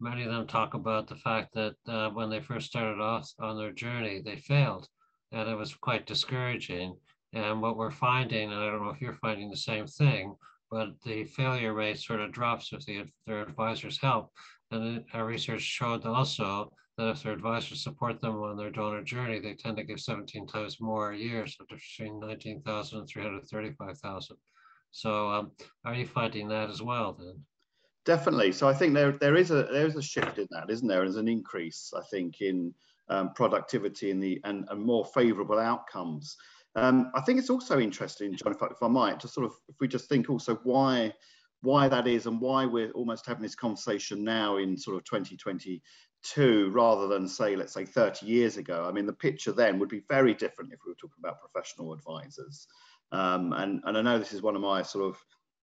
many 0.00 0.24
of 0.24 0.30
them 0.30 0.46
talk 0.46 0.74
about 0.74 1.06
the 1.06 1.16
fact 1.16 1.54
that 1.54 1.74
uh, 1.88 2.10
when 2.10 2.30
they 2.30 2.40
first 2.40 2.66
started 2.66 3.00
off 3.00 3.30
on 3.40 3.56
their 3.56 3.72
journey, 3.72 4.20
they 4.20 4.36
failed 4.36 4.88
and 5.32 5.48
it 5.48 5.56
was 5.56 5.74
quite 5.74 6.06
discouraging. 6.06 6.96
And 7.32 7.60
what 7.60 7.76
we're 7.76 7.90
finding, 7.90 8.52
and 8.52 8.60
I 8.60 8.70
don't 8.70 8.84
know 8.84 8.90
if 8.90 9.00
you're 9.00 9.14
finding 9.14 9.50
the 9.50 9.56
same 9.56 9.86
thing, 9.86 10.34
but 10.70 10.90
the 11.04 11.24
failure 11.24 11.74
rate 11.74 11.98
sort 11.98 12.20
of 12.20 12.32
drops 12.32 12.72
with 12.72 12.84
the, 12.86 13.04
their 13.26 13.42
advisor's 13.42 14.00
help. 14.00 14.32
And 14.70 15.04
our 15.12 15.26
research 15.26 15.62
showed 15.62 16.06
also 16.06 16.72
that 16.96 17.08
if 17.10 17.22
their 17.22 17.32
advisors 17.32 17.82
support 17.82 18.20
them 18.20 18.42
on 18.42 18.56
their 18.56 18.70
donor 18.70 19.02
journey, 19.02 19.38
they 19.38 19.54
tend 19.54 19.76
to 19.76 19.84
give 19.84 20.00
17 20.00 20.46
times 20.46 20.80
more 20.80 21.12
a 21.12 21.16
year, 21.16 21.46
so 21.46 21.64
between 21.68 22.18
19,000 22.20 22.98
and 22.98 23.08
335,000. 23.08 24.36
So 24.92 25.30
um, 25.30 25.52
are 25.84 25.94
you 25.94 26.06
finding 26.06 26.48
that 26.48 26.70
as 26.70 26.80
well 26.80 27.12
then? 27.18 27.44
Definitely. 28.06 28.52
So 28.52 28.68
I 28.68 28.72
think 28.72 28.94
there 28.94 29.12
there 29.12 29.34
is 29.34 29.50
a 29.50 29.64
there 29.64 29.86
is 29.86 29.96
a 29.96 30.02
shift 30.02 30.38
in 30.38 30.46
that, 30.52 30.70
isn't 30.70 30.86
there? 30.86 31.00
There's 31.00 31.16
an 31.16 31.28
increase, 31.28 31.92
I 31.94 32.02
think, 32.08 32.40
in 32.40 32.72
um, 33.08 33.32
productivity 33.34 34.10
and 34.10 34.22
the 34.22 34.40
and, 34.44 34.64
and 34.70 34.80
more 34.80 35.04
favourable 35.04 35.58
outcomes. 35.58 36.36
Um, 36.76 37.10
I 37.14 37.20
think 37.22 37.38
it's 37.38 37.50
also 37.50 37.80
interesting, 37.80 38.36
John, 38.36 38.52
if 38.52 38.62
I, 38.62 38.66
if 38.66 38.82
I 38.82 38.88
might, 38.88 39.18
to 39.20 39.28
sort 39.28 39.46
of 39.46 39.52
if 39.68 39.76
we 39.80 39.88
just 39.88 40.08
think 40.08 40.30
also 40.30 40.60
why 40.62 41.12
why 41.62 41.88
that 41.88 42.06
is 42.06 42.26
and 42.26 42.40
why 42.40 42.64
we're 42.64 42.92
almost 42.92 43.26
having 43.26 43.42
this 43.42 43.54
conversation 43.54 44.22
now 44.22 44.58
in 44.58 44.76
sort 44.76 44.96
of 44.96 45.04
2022 46.34 46.70
rather 46.70 47.08
than 47.08 47.28
say 47.28 47.56
let's 47.56 47.72
say 47.72 47.84
30 47.84 48.26
years 48.26 48.56
ago. 48.56 48.86
I 48.88 48.92
mean 48.92 49.06
the 49.06 49.12
picture 49.12 49.52
then 49.52 49.78
would 49.78 49.88
be 49.88 50.04
very 50.08 50.34
different 50.34 50.72
if 50.72 50.80
we 50.84 50.92
were 50.92 50.96
talking 50.96 51.18
about 51.18 51.40
professional 51.40 51.92
advisors. 51.92 52.66
Um, 53.12 53.52
and, 53.52 53.80
and 53.84 53.96
i 53.96 54.02
know 54.02 54.18
this 54.18 54.32
is 54.32 54.42
one 54.42 54.56
of 54.56 54.62
my 54.62 54.82
sort 54.82 55.04
of 55.04 55.16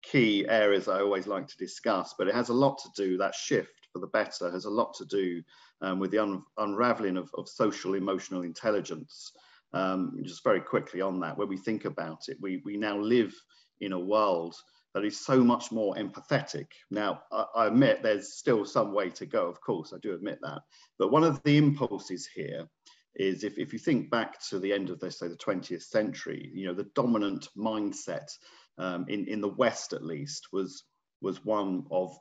key 0.02 0.46
areas 0.48 0.88
i 0.88 1.02
always 1.02 1.28
like 1.28 1.48
to 1.48 1.58
discuss 1.58 2.16
but 2.18 2.30
it 2.30 2.34
has 2.34 2.48
a 2.48 2.54
lot 2.54 2.78
to 2.78 2.90
do 2.96 3.18
that 3.18 3.36
shift 3.36 3.90
for 3.92 4.00
the 4.00 4.08
better 4.08 4.50
has 4.50 4.64
a 4.64 4.70
lot 4.70 4.94
to 4.94 5.06
do 5.06 5.44
um, 5.82 6.00
with 6.00 6.12
the 6.12 6.18
un 6.18 6.42
unraveling 6.60 7.18
of, 7.18 7.30
of 7.38 7.50
social 7.50 7.96
emotional 7.96 8.44
intelligence 8.44 9.34
um, 9.76 10.18
just 10.24 10.44
very 10.44 10.62
quickly 10.62 11.02
on 11.02 11.20
that 11.20 11.38
when 11.38 11.50
we 11.50 11.58
think 11.58 11.86
about 11.86 12.30
it. 12.30 12.38
We, 12.40 12.62
we 12.64 12.78
now 12.78 12.98
live 12.98 13.36
in 13.82 13.92
a 13.92 14.00
world 14.00 14.56
that 14.96 15.04
is 15.04 15.24
so 15.24 15.44
much 15.44 15.74
more 15.74 15.94
empathetic. 15.96 16.68
Now, 16.90 17.22
I, 17.30 17.68
admit 17.68 18.02
there's 18.02 18.38
still 18.38 18.64
some 18.64 18.94
way 18.94 19.10
to 19.12 19.26
go, 19.26 19.46
of 19.48 19.60
course, 19.60 19.92
I 19.94 19.98
do 20.02 20.14
admit 20.14 20.40
that. 20.42 20.62
But 20.98 21.12
one 21.12 21.26
of 21.26 21.44
the 21.44 21.58
impulses 21.58 22.26
here 22.34 22.66
is 23.14 23.44
if, 23.44 23.58
if 23.58 23.74
you 23.74 23.80
think 23.80 24.10
back 24.10 24.40
to 24.48 24.58
the 24.58 24.72
end 24.72 24.90
of, 24.90 25.02
let's 25.02 25.20
say, 25.20 25.28
the 25.28 25.36
20th 25.36 25.84
century, 25.84 26.50
you 26.54 26.66
know, 26.66 26.74
the 26.74 26.90
dominant 26.96 27.50
mindset 27.58 28.32
um, 28.78 29.06
in, 29.10 29.28
in 29.28 29.42
the 29.42 29.50
West, 29.50 29.92
at 29.92 30.02
least, 30.02 30.48
was, 30.54 30.86
was 31.22 31.44
one 31.44 31.84
of 31.92 32.18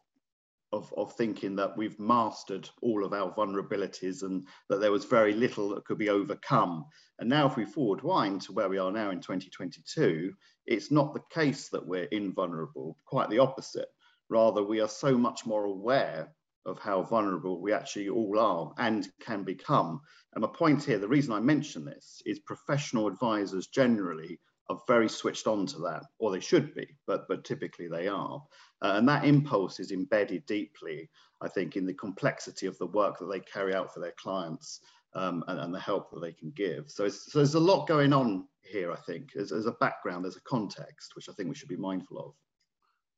of, 0.74 0.92
of 0.96 1.12
thinking 1.14 1.54
that 1.56 1.76
we've 1.76 1.98
mastered 2.00 2.68
all 2.82 3.04
of 3.04 3.12
our 3.12 3.32
vulnerabilities 3.34 4.22
and 4.22 4.46
that 4.68 4.80
there 4.80 4.92
was 4.92 5.04
very 5.04 5.32
little 5.32 5.68
that 5.70 5.84
could 5.84 5.98
be 5.98 6.08
overcome. 6.08 6.84
And 7.18 7.28
now 7.28 7.46
if 7.46 7.56
we 7.56 7.64
forward 7.64 8.02
wind 8.02 8.42
to 8.42 8.52
where 8.52 8.68
we 8.68 8.78
are 8.78 8.90
now 8.90 9.10
in 9.10 9.20
2022, 9.20 10.32
it's 10.66 10.90
not 10.90 11.14
the 11.14 11.22
case 11.30 11.68
that 11.70 11.86
we're 11.86 12.04
invulnerable, 12.04 12.98
quite 13.06 13.30
the 13.30 13.38
opposite. 13.38 13.88
Rather, 14.28 14.62
we 14.62 14.80
are 14.80 14.88
so 14.88 15.16
much 15.16 15.46
more 15.46 15.64
aware 15.64 16.32
of 16.66 16.78
how 16.78 17.02
vulnerable 17.02 17.60
we 17.60 17.72
actually 17.72 18.08
all 18.08 18.38
are 18.38 18.72
and 18.78 19.08
can 19.20 19.44
become. 19.44 20.00
And 20.34 20.42
my 20.42 20.48
point 20.48 20.82
here, 20.82 20.98
the 20.98 21.06
reason 21.06 21.32
I 21.32 21.40
mention 21.40 21.84
this 21.84 22.20
is 22.26 22.40
professional 22.40 23.06
advisors 23.06 23.68
generally 23.68 24.40
are 24.70 24.80
very 24.88 25.08
switched 25.08 25.46
on 25.46 25.66
to 25.66 25.78
that, 25.80 26.04
or 26.18 26.32
they 26.32 26.40
should 26.40 26.74
be, 26.74 26.86
but, 27.06 27.26
but 27.28 27.44
typically 27.44 27.86
they 27.86 28.08
are. 28.08 28.42
Uh, 28.84 28.98
and 28.98 29.08
that 29.08 29.24
impulse 29.24 29.80
is 29.80 29.92
embedded 29.92 30.44
deeply, 30.44 31.08
I 31.40 31.48
think, 31.48 31.74
in 31.74 31.86
the 31.86 31.94
complexity 31.94 32.66
of 32.66 32.76
the 32.76 32.86
work 32.86 33.18
that 33.18 33.30
they 33.32 33.40
carry 33.40 33.74
out 33.74 33.94
for 33.94 34.00
their 34.00 34.12
clients 34.18 34.80
um, 35.14 35.42
and, 35.48 35.58
and, 35.58 35.74
the 35.74 35.80
help 35.80 36.10
that 36.10 36.20
they 36.20 36.32
can 36.32 36.50
give. 36.50 36.90
So, 36.90 37.08
so, 37.08 37.38
there's 37.38 37.54
a 37.54 37.60
lot 37.60 37.88
going 37.88 38.12
on 38.12 38.46
here, 38.60 38.92
I 38.92 38.96
think, 38.96 39.36
as, 39.36 39.52
as, 39.52 39.64
a 39.64 39.72
background, 39.72 40.26
as 40.26 40.36
a 40.36 40.42
context, 40.42 41.16
which 41.16 41.30
I 41.30 41.32
think 41.32 41.48
we 41.48 41.54
should 41.54 41.70
be 41.70 41.76
mindful 41.76 42.18
of. 42.18 42.34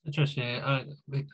Interesting. 0.07 0.61
Uh, 0.61 0.85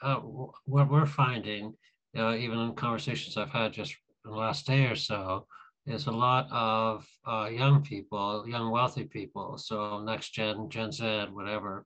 uh, 0.03 0.17
what 0.65 0.91
we're 0.91 1.05
finding, 1.05 1.75
even 2.15 2.59
in 2.59 2.75
conversations 2.75 3.37
I've 3.37 3.51
had 3.51 3.75
just 3.75 3.95
in 4.25 4.31
the 4.31 4.37
last 4.37 4.67
day 4.67 4.87
or 4.87 4.97
so, 4.97 5.47
is 5.85 6.07
a 6.07 6.11
lot 6.11 6.47
of 6.51 7.07
uh, 7.27 7.51
young 7.53 7.83
people, 7.83 8.49
young 8.49 8.71
wealthy 8.71 9.05
people, 9.05 9.59
so 9.59 10.01
next 10.01 10.31
gen, 10.31 10.71
Gen 10.71 10.91
Z, 10.91 11.27
whatever, 11.33 11.85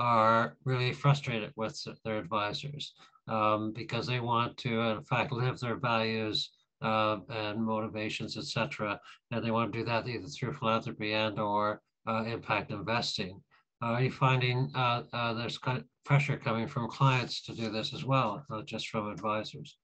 are 0.00 0.56
really 0.64 0.92
frustrated 0.92 1.52
with 1.56 1.78
their 2.04 2.16
advisors 2.16 2.94
um, 3.28 3.72
because 3.72 4.06
they 4.06 4.18
want 4.18 4.56
to, 4.56 4.80
in 4.80 5.02
fact, 5.02 5.30
live 5.30 5.60
their 5.60 5.76
values 5.76 6.50
uh, 6.82 7.18
and 7.28 7.62
motivations, 7.62 8.38
etc. 8.38 8.98
And 9.30 9.44
they 9.44 9.50
want 9.50 9.72
to 9.72 9.78
do 9.78 9.84
that 9.84 10.08
either 10.08 10.26
through 10.26 10.54
philanthropy 10.54 11.12
and 11.12 11.38
or 11.38 11.82
uh, 12.08 12.24
impact 12.24 12.70
investing. 12.70 13.42
are 13.82 14.02
you 14.02 14.10
finding 14.10 14.72
uh, 14.74 15.02
uh, 15.12 15.34
there's 15.34 15.58
kind 15.58 15.78
of 15.78 15.84
pressure 16.04 16.38
coming 16.38 16.66
from 16.66 16.88
clients 16.88 17.42
to 17.42 17.52
do 17.52 17.70
this 17.70 17.92
as 17.92 18.04
well, 18.04 18.42
not 18.48 18.64
just 18.64 18.88
from 18.88 19.10
advisors? 19.10 19.76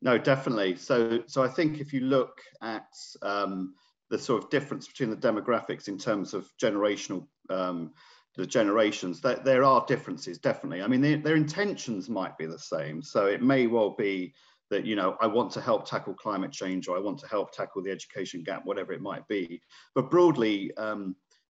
No, 0.00 0.16
definitely. 0.16 0.76
So, 0.76 1.22
so 1.26 1.42
I 1.42 1.48
think 1.48 1.80
if 1.80 1.92
you 1.92 2.00
look 2.00 2.40
at 2.62 2.88
um, 3.20 3.74
the 4.08 4.18
sort 4.18 4.42
of 4.42 4.48
difference 4.48 4.88
between 4.88 5.10
the 5.10 5.16
demographics 5.16 5.88
in 5.88 5.98
terms 5.98 6.32
of 6.32 6.50
generational, 6.62 7.26
um, 7.50 7.92
the 8.40 8.46
generations, 8.46 9.20
that 9.20 9.44
there 9.44 9.64
are 9.64 9.84
differences, 9.86 10.38
definitely. 10.38 10.82
I 10.82 10.88
mean, 10.88 11.00
their, 11.00 11.18
their 11.18 11.36
intentions 11.36 12.08
might 12.08 12.36
be 12.38 12.46
the 12.46 12.58
same. 12.58 13.02
So 13.02 13.26
it 13.26 13.42
may 13.42 13.66
well 13.66 13.90
be 13.90 14.34
that, 14.70 14.86
you 14.86 14.96
know, 14.96 15.16
I 15.20 15.26
want 15.26 15.50
to 15.52 15.60
help 15.60 15.84
tackle 15.84 16.14
climate 16.14 16.52
change 16.52 16.88
or 16.88 16.96
I 16.96 17.00
want 17.00 17.18
to 17.18 17.28
help 17.28 17.52
tackle 17.52 17.82
the 17.82 17.90
education 17.90 18.42
gap, 18.42 18.64
whatever 18.64 18.92
it 18.92 19.02
might 19.02 19.26
be. 19.28 19.60
But 19.94 20.10
broadly, 20.10 20.74
um, 20.76 21.16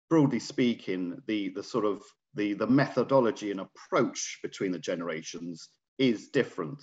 broadly 0.09 0.39
speaking, 0.39 1.21
the, 1.27 1.51
the 1.51 1.63
sort 1.63 1.85
of 1.85 2.03
the, 2.35 2.55
the 2.55 2.67
methodology 2.67 3.51
and 3.51 3.61
approach 3.61 4.39
between 4.43 4.73
the 4.73 4.79
generations 4.79 5.69
is 5.99 6.29
different. 6.29 6.83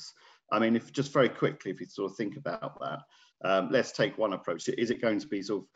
I 0.51 0.59
mean, 0.59 0.75
if 0.75 0.91
just 0.93 1.11
very 1.13 1.29
quickly, 1.29 1.71
if 1.71 1.79
you 1.79 1.87
sort 1.87 2.11
of 2.11 2.17
think 2.17 2.37
about 2.37 2.79
that, 2.79 2.99
um, 3.43 3.69
let's 3.71 3.91
take 3.91 4.17
one 4.17 4.33
approach. 4.33 4.69
Is 4.69 4.91
it 4.91 5.01
going 5.01 5.19
to 5.19 5.27
be 5.27 5.41
sort 5.41 5.63
of, 5.63 5.67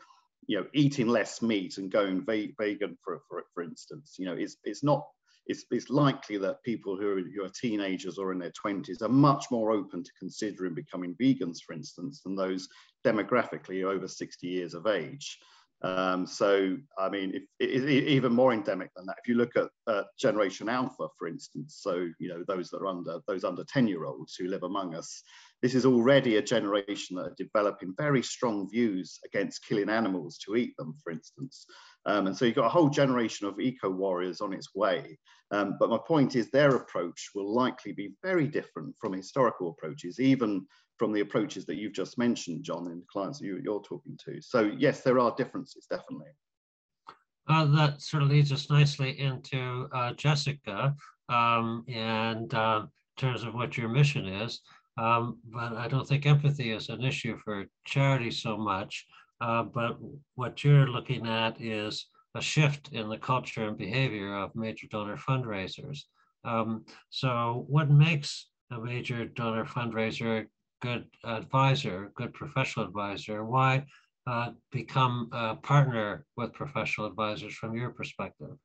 you 0.46 0.58
know, 0.58 0.66
eating 0.74 1.08
less 1.08 1.42
meat 1.42 1.78
and 1.78 1.90
going 1.90 2.24
vegan, 2.24 2.96
for, 3.02 3.20
for, 3.28 3.44
for 3.54 3.62
instance? 3.62 4.16
You 4.18 4.26
know, 4.26 4.34
it's, 4.34 4.56
it's 4.64 4.82
not, 4.82 5.06
it's, 5.46 5.64
it's 5.70 5.90
likely 5.90 6.38
that 6.38 6.62
people 6.62 6.96
who 6.96 7.08
are, 7.08 7.20
who 7.20 7.44
are 7.44 7.50
teenagers 7.50 8.18
or 8.18 8.32
in 8.32 8.38
their 8.38 8.52
20s 8.52 9.02
are 9.02 9.08
much 9.08 9.46
more 9.50 9.72
open 9.72 10.02
to 10.02 10.10
considering 10.18 10.74
becoming 10.74 11.14
vegans, 11.20 11.58
for 11.66 11.74
instance, 11.74 12.20
than 12.22 12.34
those 12.34 12.68
demographically 13.04 13.84
over 13.84 14.08
60 14.08 14.46
years 14.46 14.74
of 14.74 14.86
age. 14.86 15.38
Um, 15.84 16.26
so, 16.26 16.78
I 16.98 17.10
mean, 17.10 17.46
if, 17.60 17.88
even 17.88 18.32
more 18.32 18.54
endemic 18.54 18.90
than 18.96 19.04
that, 19.04 19.16
if 19.22 19.28
you 19.28 19.34
look 19.34 19.54
at 19.54 19.68
uh, 19.86 20.04
Generation 20.18 20.70
Alpha, 20.70 21.08
for 21.18 21.28
instance, 21.28 21.78
so, 21.78 22.08
you 22.18 22.28
know, 22.28 22.42
those 22.48 22.70
that 22.70 22.78
are 22.78 22.86
under, 22.86 23.18
those 23.28 23.44
under 23.44 23.64
10 23.64 23.86
year 23.86 24.06
olds 24.06 24.34
who 24.34 24.48
live 24.48 24.62
among 24.62 24.94
us, 24.94 25.22
this 25.60 25.74
is 25.74 25.84
already 25.84 26.36
a 26.36 26.42
generation 26.42 27.16
that 27.16 27.26
are 27.26 27.34
developing 27.36 27.92
very 27.98 28.22
strong 28.22 28.66
views 28.70 29.18
against 29.26 29.66
killing 29.66 29.90
animals 29.90 30.38
to 30.38 30.56
eat 30.56 30.74
them, 30.78 30.96
for 31.04 31.12
instance. 31.12 31.66
Um, 32.06 32.28
and 32.28 32.36
so 32.36 32.46
you've 32.46 32.54
got 32.54 32.66
a 32.66 32.70
whole 32.70 32.88
generation 32.88 33.46
of 33.46 33.60
eco 33.60 33.90
warriors 33.90 34.40
on 34.40 34.54
its 34.54 34.74
way. 34.74 35.18
Um, 35.50 35.76
but 35.78 35.90
my 35.90 35.98
point 35.98 36.34
is 36.34 36.50
their 36.50 36.76
approach 36.76 37.30
will 37.34 37.54
likely 37.54 37.92
be 37.92 38.14
very 38.22 38.46
different 38.46 38.94
from 38.98 39.12
historical 39.12 39.68
approaches, 39.68 40.18
even 40.18 40.66
from 40.98 41.12
the 41.12 41.20
approaches 41.20 41.66
that 41.66 41.76
you've 41.76 41.92
just 41.92 42.18
mentioned, 42.18 42.64
John, 42.64 42.86
and 42.86 43.02
the 43.02 43.06
clients 43.10 43.40
that 43.40 43.46
you, 43.46 43.56
are 43.58 43.82
talking 43.82 44.18
to. 44.26 44.40
So 44.40 44.72
yes, 44.78 45.00
there 45.00 45.18
are 45.18 45.34
differences, 45.36 45.86
definitely. 45.90 46.32
Uh, 47.48 47.66
that 47.66 48.00
sort 48.00 48.22
of 48.22 48.30
leads 48.30 48.52
us 48.52 48.70
nicely 48.70 49.18
into 49.20 49.86
uh, 49.92 50.12
Jessica 50.14 50.94
um, 51.28 51.84
and 51.88 52.52
uh, 52.54 52.82
in 52.84 53.20
terms 53.20 53.44
of 53.44 53.54
what 53.54 53.76
your 53.76 53.88
mission 53.88 54.26
is. 54.26 54.60
Um, 54.96 55.38
but 55.52 55.72
I 55.74 55.88
don't 55.88 56.06
think 56.06 56.24
empathy 56.24 56.70
is 56.70 56.88
an 56.88 57.02
issue 57.02 57.36
for 57.44 57.64
charity 57.84 58.30
so 58.30 58.56
much. 58.56 59.04
Uh, 59.40 59.64
but 59.64 59.98
what 60.36 60.62
you're 60.62 60.86
looking 60.86 61.26
at 61.26 61.60
is 61.60 62.06
a 62.34 62.40
shift 62.40 62.90
in 62.92 63.08
the 63.08 63.18
culture 63.18 63.66
and 63.66 63.76
behavior 63.76 64.34
of 64.36 64.54
major 64.54 64.86
donor 64.90 65.16
fundraisers. 65.16 66.00
Um, 66.44 66.84
so, 67.10 67.64
what 67.68 67.90
makes 67.90 68.48
a 68.70 68.78
major 68.78 69.24
donor 69.24 69.64
fundraiser 69.64 70.46
good 70.84 71.06
advisor, 71.24 72.12
good 72.14 72.34
professional 72.34 72.86
advisor? 72.86 73.44
Why 73.44 73.86
uh, 74.26 74.50
become 74.70 75.30
a 75.32 75.56
partner 75.56 76.26
with 76.36 76.52
professional 76.52 77.06
advisors 77.06 77.54
from 77.54 77.74
your 77.74 77.90
perspective? 77.90 78.56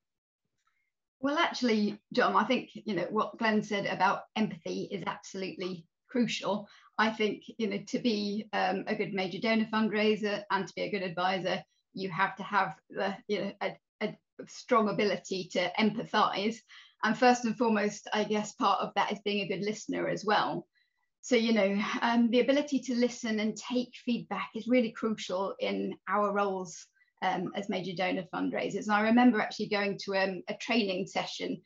Well, 1.22 1.38
actually, 1.38 2.00
John, 2.14 2.36
I 2.36 2.44
think 2.44 2.70
you 2.74 2.94
know 2.96 3.08
what 3.10 3.38
Glenn 3.38 3.64
said 3.64 3.86
about 3.86 4.24
empathy 4.36 4.90
is 4.92 5.04
absolutely 5.08 5.86
crucial. 6.10 6.68
I 6.98 7.10
think 7.10 7.44
you 7.58 7.68
know 7.70 7.80
to 7.88 8.00
be 8.00 8.48
um, 8.54 8.84
a 8.88 8.96
good 8.96 9.14
major 9.14 9.40
donor 9.40 9.68
fundraiser 9.72 10.44
and 10.52 10.68
to 10.68 10.74
be 10.76 10.84
a 10.84 10.92
good 10.92 11.04
advisor, 11.04 11.64
you 11.94 12.10
have 12.10 12.36
to 12.36 12.44
have 12.44 12.76
the 12.90 13.16
you 13.28 13.42
know 13.42 13.52
a, 13.62 13.78
a 14.02 14.16
strong 14.48 14.90
ability 14.90 15.50
to 15.54 15.72
empathise. 15.80 16.58
And 17.04 17.18
first 17.18 17.46
and 17.46 17.58
foremost, 17.58 18.10
I 18.14 18.26
guess 18.26 18.56
part 18.56 18.82
of 18.82 18.92
that 18.96 19.12
is 19.14 19.20
being 19.24 19.46
a 19.46 19.48
good 19.48 19.64
listener 19.64 20.10
as 20.10 20.26
well. 20.26 20.68
So, 21.22 21.36
you 21.36 21.54
know, 21.54 21.82
um, 22.02 22.30
the 22.30 22.40
ability 22.40 22.80
to 22.80 22.96
listen 22.96 23.40
and 23.40 23.56
take 23.56 23.94
feedback 24.06 24.50
is 24.56 24.68
really 24.68 24.92
crucial 24.92 25.54
in 25.60 25.96
our 26.08 26.32
roles 26.32 26.88
um, 27.22 27.52
as 27.56 27.70
major 27.70 27.92
donor 27.96 28.24
fundraisers. 28.34 28.84
And 28.84 28.94
I 28.94 29.02
remember 29.02 29.40
actually 29.40 29.70
going 29.70 30.00
to 30.06 30.16
um, 30.16 30.42
a 30.48 30.54
training 30.56 31.08
session 31.08 31.62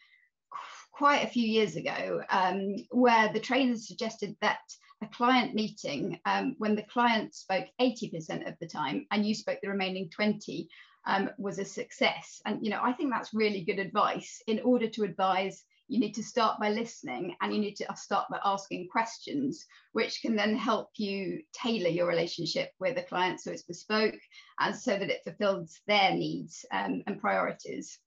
quite 0.91 1.23
a 1.23 1.29
few 1.29 1.47
years 1.47 1.75
ago 1.75 2.21
um, 2.29 2.75
where 2.91 3.31
the 3.31 3.39
trainers 3.39 3.87
suggested 3.87 4.35
that 4.41 4.59
a 5.01 5.07
client 5.07 5.53
meeting, 5.53 6.19
um, 6.25 6.55
when 6.57 6.75
the 6.75 6.83
client 6.83 7.35
spoke 7.35 7.65
80% 7.79 8.47
of 8.47 8.55
the 8.59 8.67
time 8.67 9.05
and 9.11 9.25
you 9.25 9.35
spoke 9.35 9.59
the 9.61 9.69
remaining 9.69 10.09
20, 10.09 10.67
um, 11.05 11.29
was 11.37 11.59
a 11.59 11.65
success. 11.65 12.41
And, 12.45 12.63
you 12.63 12.69
know, 12.69 12.79
I 12.81 12.93
think 12.93 13.11
that's 13.11 13.33
really 13.33 13.63
good 13.63 13.79
advice 13.79 14.41
in 14.47 14.61
order 14.61 14.87
to 14.89 15.03
advise 15.03 15.63
you 15.93 15.99
need 15.99 16.15
to 16.15 16.23
start 16.23 16.59
by 16.59 16.69
listening 16.69 17.35
and 17.39 17.53
you 17.53 17.61
need 17.61 17.75
to 17.75 17.85
start 17.95 18.25
by 18.27 18.39
asking 18.43 18.87
questions, 18.89 19.67
which 19.91 20.23
can 20.23 20.35
then 20.35 20.55
help 20.55 20.89
you 20.95 21.43
tailor 21.53 21.89
your 21.89 22.07
relationship 22.07 22.71
with 22.79 22.97
a 22.97 23.03
client 23.03 23.39
so 23.39 23.51
it's 23.51 23.61
bespoke 23.61 24.15
and 24.59 24.75
so 24.75 24.97
that 24.97 25.11
it 25.11 25.21
fulfills 25.23 25.79
their 25.85 26.15
needs 26.15 26.65
um, 26.71 27.03
and 27.05 27.21
priorities. 27.21 27.99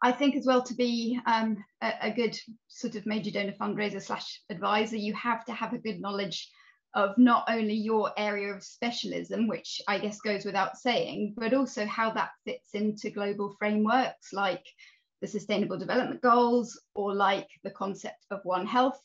I 0.00 0.12
think 0.12 0.34
as 0.34 0.46
well 0.46 0.62
to 0.62 0.74
be 0.74 1.20
um, 1.26 1.62
a, 1.82 1.92
a, 2.04 2.10
good 2.10 2.38
sort 2.68 2.94
of 2.94 3.04
major 3.04 3.32
donor 3.32 3.52
fundraiser 3.52 4.02
slash 4.02 4.40
advisor, 4.48 4.96
you 4.96 5.12
have 5.12 5.44
to 5.44 5.52
have 5.52 5.74
a 5.74 5.78
good 5.78 6.00
knowledge 6.00 6.48
of 6.94 7.18
not 7.18 7.44
only 7.50 7.74
your 7.74 8.12
area 8.16 8.54
of 8.54 8.64
specialism, 8.64 9.46
which 9.46 9.82
I 9.86 9.98
guess 9.98 10.20
goes 10.20 10.46
without 10.46 10.78
saying, 10.78 11.34
but 11.36 11.52
also 11.52 11.84
how 11.84 12.12
that 12.12 12.30
fits 12.46 12.70
into 12.72 13.10
global 13.10 13.54
frameworks 13.58 14.32
like 14.32 14.64
the 15.20 15.26
Sustainable 15.26 15.78
Development 15.78 16.20
Goals 16.20 16.80
or 16.94 17.14
like 17.14 17.48
the 17.64 17.70
concept 17.70 18.24
of 18.30 18.40
One 18.44 18.66
Health 18.66 19.00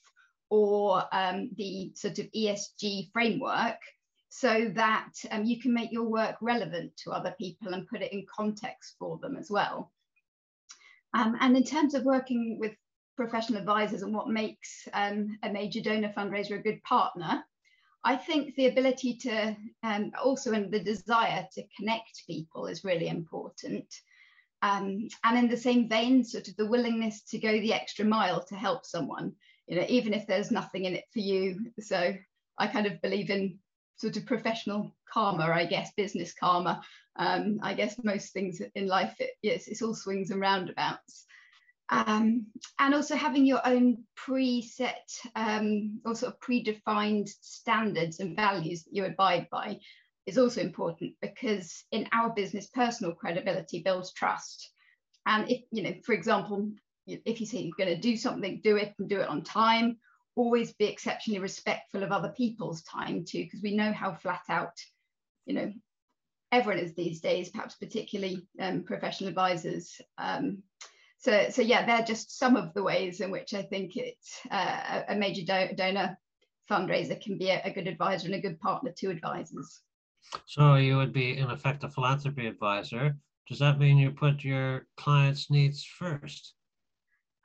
or 0.50 1.04
um, 1.12 1.50
the 1.58 1.92
sort 1.96 2.20
of 2.20 2.32
ESG 2.32 3.12
framework 3.12 3.80
so 4.30 4.72
that 4.76 5.14
um, 5.32 5.46
you 5.46 5.60
can 5.62 5.74
make 5.74 5.92
your 5.92 6.06
work 6.06 6.36
relevant 6.42 6.92
to 6.98 7.12
other 7.12 7.36
people 7.38 7.74
and 7.74 7.88
put 7.88 8.02
it 8.02 8.12
in 8.12 8.26
context 8.36 8.96
for 8.98 9.18
them 9.20 9.36
as 9.38 9.50
well. 9.50 9.92
Um, 11.14 11.38
and 11.40 11.56
in 11.56 11.64
terms 11.64 11.94
of 11.94 12.04
working 12.04 12.58
with 12.60 12.74
professional 13.16 13.60
advisors 13.60 14.02
and 14.02 14.14
what 14.14 14.30
makes 14.30 14.88
um, 14.94 15.38
a 15.44 15.50
major 15.52 15.82
donor 15.82 16.12
fundraiser 16.18 16.60
a 16.60 16.64
good 16.64 16.82
partner, 16.84 17.44
I 18.04 18.16
think 18.16 18.56
the 18.56 18.68
ability 18.68 19.18
to 19.18 19.56
um, 19.84 20.12
also 20.22 20.52
and 20.54 20.72
the 20.72 20.80
desire 20.80 21.48
to 21.54 21.64
connect 21.78 22.28
people 22.28 22.66
is 22.66 22.84
really 22.84 23.08
important. 23.08 23.86
Um, 24.64 25.10
and 25.26 25.38
in 25.38 25.50
the 25.50 25.58
same 25.58 25.90
vein, 25.90 26.24
sort 26.24 26.48
of 26.48 26.56
the 26.56 26.66
willingness 26.66 27.22
to 27.24 27.38
go 27.38 27.52
the 27.52 27.74
extra 27.74 28.06
mile 28.06 28.42
to 28.46 28.56
help 28.56 28.86
someone, 28.86 29.34
you 29.68 29.76
know, 29.76 29.86
even 29.90 30.14
if 30.14 30.26
there's 30.26 30.52
nothing 30.52 30.86
in 30.86 30.96
it 30.96 31.04
for 31.12 31.20
you. 31.20 31.74
So 31.82 32.16
I 32.58 32.68
kind 32.68 32.88
of 32.88 33.02
believe 33.02 33.30
in 33.30 33.60
sort 33.98 34.16
of 34.16 34.26
professional 34.26 34.96
karma, 35.12 35.44
I 35.44 35.66
guess, 35.66 35.92
business 35.98 36.34
karma. 36.34 36.82
Um, 37.18 37.60
I 37.62 37.74
guess 37.74 38.02
most 38.04 38.32
things 38.32 38.62
in 38.74 38.88
life, 38.88 39.14
it, 39.20 39.32
yes, 39.42 39.68
it's 39.68 39.82
all 39.82 39.94
swings 39.94 40.32
and 40.32 40.40
roundabouts. 40.40 41.26
Um, 41.90 42.48
and 42.80 42.96
also 42.96 43.18
having 43.18 43.46
your 43.46 43.62
own 43.68 44.06
preset 44.18 44.94
um, 45.36 46.00
or 46.06 46.16
sort 46.16 46.34
of 46.34 46.40
predefined 46.40 47.30
standards 47.42 48.22
and 48.22 48.34
values 48.34 48.84
that 48.84 48.96
you 48.96 49.04
abide 49.04 49.48
by 49.52 49.80
is 50.26 50.38
also 50.38 50.62
important 50.62 51.14
because 51.22 51.84
in 51.92 52.08
our 52.14 52.30
business, 52.30 52.68
personal 52.68 53.14
credibility 53.14 53.82
builds 53.84 54.14
trust. 54.14 54.72
And 55.26 55.50
if, 55.50 55.62
you 55.72 55.84
know, 55.84 55.94
for 56.06 56.14
example, 56.14 56.72
if 57.08 57.40
you 57.40 57.46
say 57.46 57.60
you're 57.60 57.76
going 57.78 57.94
to 57.94 58.02
do 58.02 58.16
something, 58.16 58.62
do 58.64 58.78
it 58.78 58.94
and 59.00 59.10
do 59.10 59.20
it 59.20 59.28
on 59.28 59.44
time. 59.44 59.98
Always 60.36 60.74
be 60.74 60.86
exceptionally 60.86 61.40
respectful 61.40 62.04
of 62.04 62.12
other 62.12 62.34
people's 62.36 62.82
time 62.84 63.26
too, 63.26 63.44
because 63.44 63.62
we 63.62 63.76
know 63.76 63.92
how 63.92 64.14
flat 64.14 64.44
out, 64.50 64.74
you 65.46 65.54
know, 65.54 65.72
everyone 66.52 66.84
is 66.84 66.94
these 66.96 67.20
days, 67.20 67.50
perhaps 67.50 67.76
particularly 67.76 68.48
um, 68.60 68.84
professional 68.84 69.30
advisors. 69.30 70.00
Um, 70.18 70.64
so, 71.20 71.50
so 71.50 71.62
yeah, 71.62 71.86
they're 71.86 72.06
just 72.06 72.38
some 72.38 72.56
of 72.56 72.74
the 72.74 72.84
ways 72.84 73.20
in 73.22 73.32
which 73.32 73.54
I 73.54 73.64
think 73.64 73.96
it's 73.96 74.40
uh, 74.50 75.02
a 75.08 75.16
major 75.16 75.42
do 75.42 75.76
donor 75.76 76.18
fundraiser 76.70 77.22
can 77.22 77.38
be 77.38 77.50
a, 77.50 77.62
a 77.66 77.72
good 77.72 77.88
advisor 77.88 78.28
and 78.28 78.36
a 78.36 78.42
good 78.42 78.60
partner 78.60 78.94
to 78.98 79.10
advisors. 79.10 79.82
So 80.46 80.76
you 80.76 80.98
would 80.98 81.14
be, 81.14 81.38
in 81.38 81.50
effect, 81.50 81.84
a 81.84 81.90
philanthropy 81.90 82.48
advisor. 82.48 83.16
Does 83.48 83.60
that 83.60 83.80
mean 83.80 83.98
you 83.98 84.12
put 84.12 84.44
your 84.44 84.88
clients' 84.98 85.50
needs 85.50 85.84
first? 85.84 86.54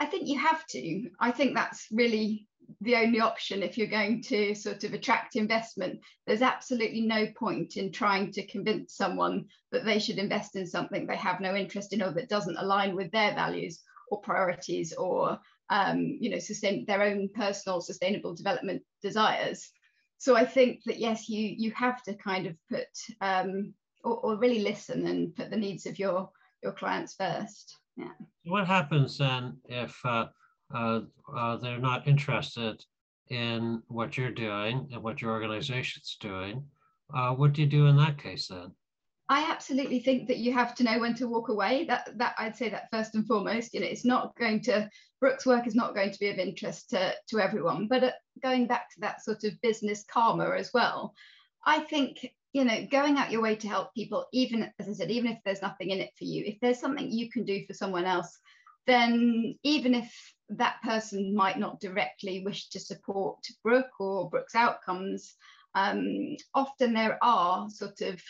I 0.01 0.07
think 0.07 0.29
you 0.29 0.39
have 0.39 0.65
to. 0.69 1.11
I 1.21 1.33
think 1.33 1.55
that's 1.55 1.89
really 1.91 2.47
the 2.81 2.97
only 2.97 3.21
option 3.21 3.63
if 3.63 3.79
you're 3.79 3.87
going 3.87 4.23
to 4.23 4.55
sort 4.55 4.85
of 4.85 4.93
attract 4.93 5.37
investment. 5.37 6.01
There's 6.27 6.43
absolutely 6.43 7.01
no 7.01 7.27
point 7.37 7.77
in 7.77 7.91
trying 7.91 8.31
to 8.33 8.47
convince 8.47 8.95
someone 8.95 9.47
that 9.73 9.85
they 9.85 9.99
should 9.99 10.19
invest 10.19 10.55
in 10.55 10.67
something 10.67 11.07
they 11.07 11.17
have 11.17 11.41
no 11.41 11.57
interest 11.57 11.93
in 11.93 12.03
or 12.03 12.13
that 12.13 12.29
doesn't 12.29 12.59
align 12.59 12.95
with 12.95 13.11
their 13.11 13.35
values 13.35 13.83
or 14.11 14.21
priorities 14.21 14.93
or 14.93 15.39
um, 15.71 16.19
you 16.21 16.31
know 16.31 16.39
sustain 16.39 16.85
their 16.87 17.03
own 17.03 17.29
personal 17.35 17.81
sustainable 17.81 18.35
development 18.35 18.83
desires 19.03 19.71
so 20.19 20.37
I 20.37 20.45
think 20.45 20.83
that 20.85 20.99
yes, 20.99 21.29
you 21.29 21.55
you 21.57 21.71
have 21.73 22.03
to 22.03 22.15
kind 22.15 22.47
of 22.47 22.57
put 22.69 22.89
um, 23.21 23.73
or, 24.05 24.17
or 24.19 24.37
really 24.37 24.61
listen 24.61 25.07
and 25.07 25.35
put 25.35 25.51
the 25.51 25.57
needs 25.57 25.87
of 25.87 25.99
your 25.99 26.31
your 26.63 26.73
clients 26.73 27.15
first. 27.15 27.77
Yeah. 27.97 28.13
What 28.45 28.67
happens 28.67 29.19
then 29.19 29.59
if 29.65 29.97
uh, 30.05 30.27
uh, 30.75 31.01
uh, 31.35 31.57
they're 31.57 31.79
not 31.79 32.07
interested 32.07 32.85
in 33.31 33.83
what 33.89 34.17
you're 34.17 34.31
doing 34.31 34.89
and 34.93 35.03
what 35.03 35.23
your 35.23 35.33
organization's 35.33 36.17
doing? 36.21 36.65
Uh, 37.15 37.35
what 37.35 37.53
do 37.53 37.63
you 37.63 37.69
do 37.69 37.87
in 37.87 37.97
that 37.97 38.19
case 38.19 38.49
then? 38.49 38.73
I 39.31 39.51
absolutely 39.51 40.01
think 40.01 40.29
that 40.29 40.39
you 40.39 40.53
have 40.55 40.75
to 40.77 40.85
know 40.85 40.99
when 40.99 41.15
to 41.17 41.29
walk 41.29 41.49
away. 41.49 41.85
That 41.85 42.17
that 42.17 42.35
I'd 42.39 42.57
say 42.57 42.71
that 42.71 42.89
first 42.91 43.15
and 43.15 43.27
foremost. 43.27 43.75
You 43.75 43.81
know, 43.81 43.87
it's 43.87 44.05
not 44.05 44.35
going 44.39 44.63
to 44.63 44.89
Brooke's 45.21 45.45
work 45.45 45.67
is 45.67 45.75
not 45.75 45.95
going 45.95 46.13
to 46.13 46.19
be 46.19 46.29
of 46.29 46.39
interest 46.39 46.91
to 46.91 47.15
to 47.29 47.41
everyone. 47.41 47.89
But 47.89 48.05
uh, 48.05 48.13
going 48.43 48.67
back 48.67 48.91
to 48.95 49.01
that 49.01 49.23
sort 49.23 49.45
of 49.45 49.61
business 49.61 50.05
karma 50.11 50.51
as 50.57 50.71
well, 50.73 51.15
I 51.67 51.81
think 51.81 52.27
you 52.53 52.65
know 52.65 52.87
going 52.91 53.19
out 53.19 53.31
your 53.31 53.43
way 53.43 53.57
to 53.57 53.69
help 53.69 53.93
people, 53.95 54.27
even 54.33 54.71
as 54.79 54.89
I 54.89 54.93
said, 54.93 55.11
even 55.11 55.31
if 55.31 55.39
there's 55.45 55.63
nothing 55.63 55.91
in 55.91 56.01
it 56.01 56.13
for 56.17 56.25
you, 56.25 56.45
if 56.47 56.59
there's 56.61 56.81
something 56.81 57.11
you 57.11 57.31
can 57.31 57.45
do 57.45 57.67
for 57.67 57.75
someone 57.75 58.07
else, 58.07 58.39
then 58.87 59.57
even 59.63 59.95
if 59.95 60.35
that 60.49 60.81
person 60.83 61.35
might 61.35 61.59
not 61.59 61.81
directly 61.81 62.43
wish 62.43 62.71
to 62.71 62.81
support 62.81 63.39
Brooke 63.63 64.01
or 64.01 64.31
Brooke's 64.31 64.55
outcomes, 64.55 65.35
um, 65.75 66.37
often 66.55 66.95
there 66.95 67.19
are 67.23 67.69
sort 67.71 68.01
of 68.01 68.21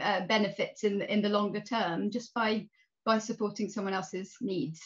uh, 0.00 0.26
benefits 0.26 0.84
in 0.84 0.98
the, 0.98 1.12
in 1.12 1.22
the 1.22 1.28
longer 1.28 1.60
term 1.60 2.10
just 2.10 2.34
by 2.34 2.66
by 3.04 3.18
supporting 3.18 3.68
someone 3.68 3.94
else's 3.94 4.36
needs. 4.40 4.80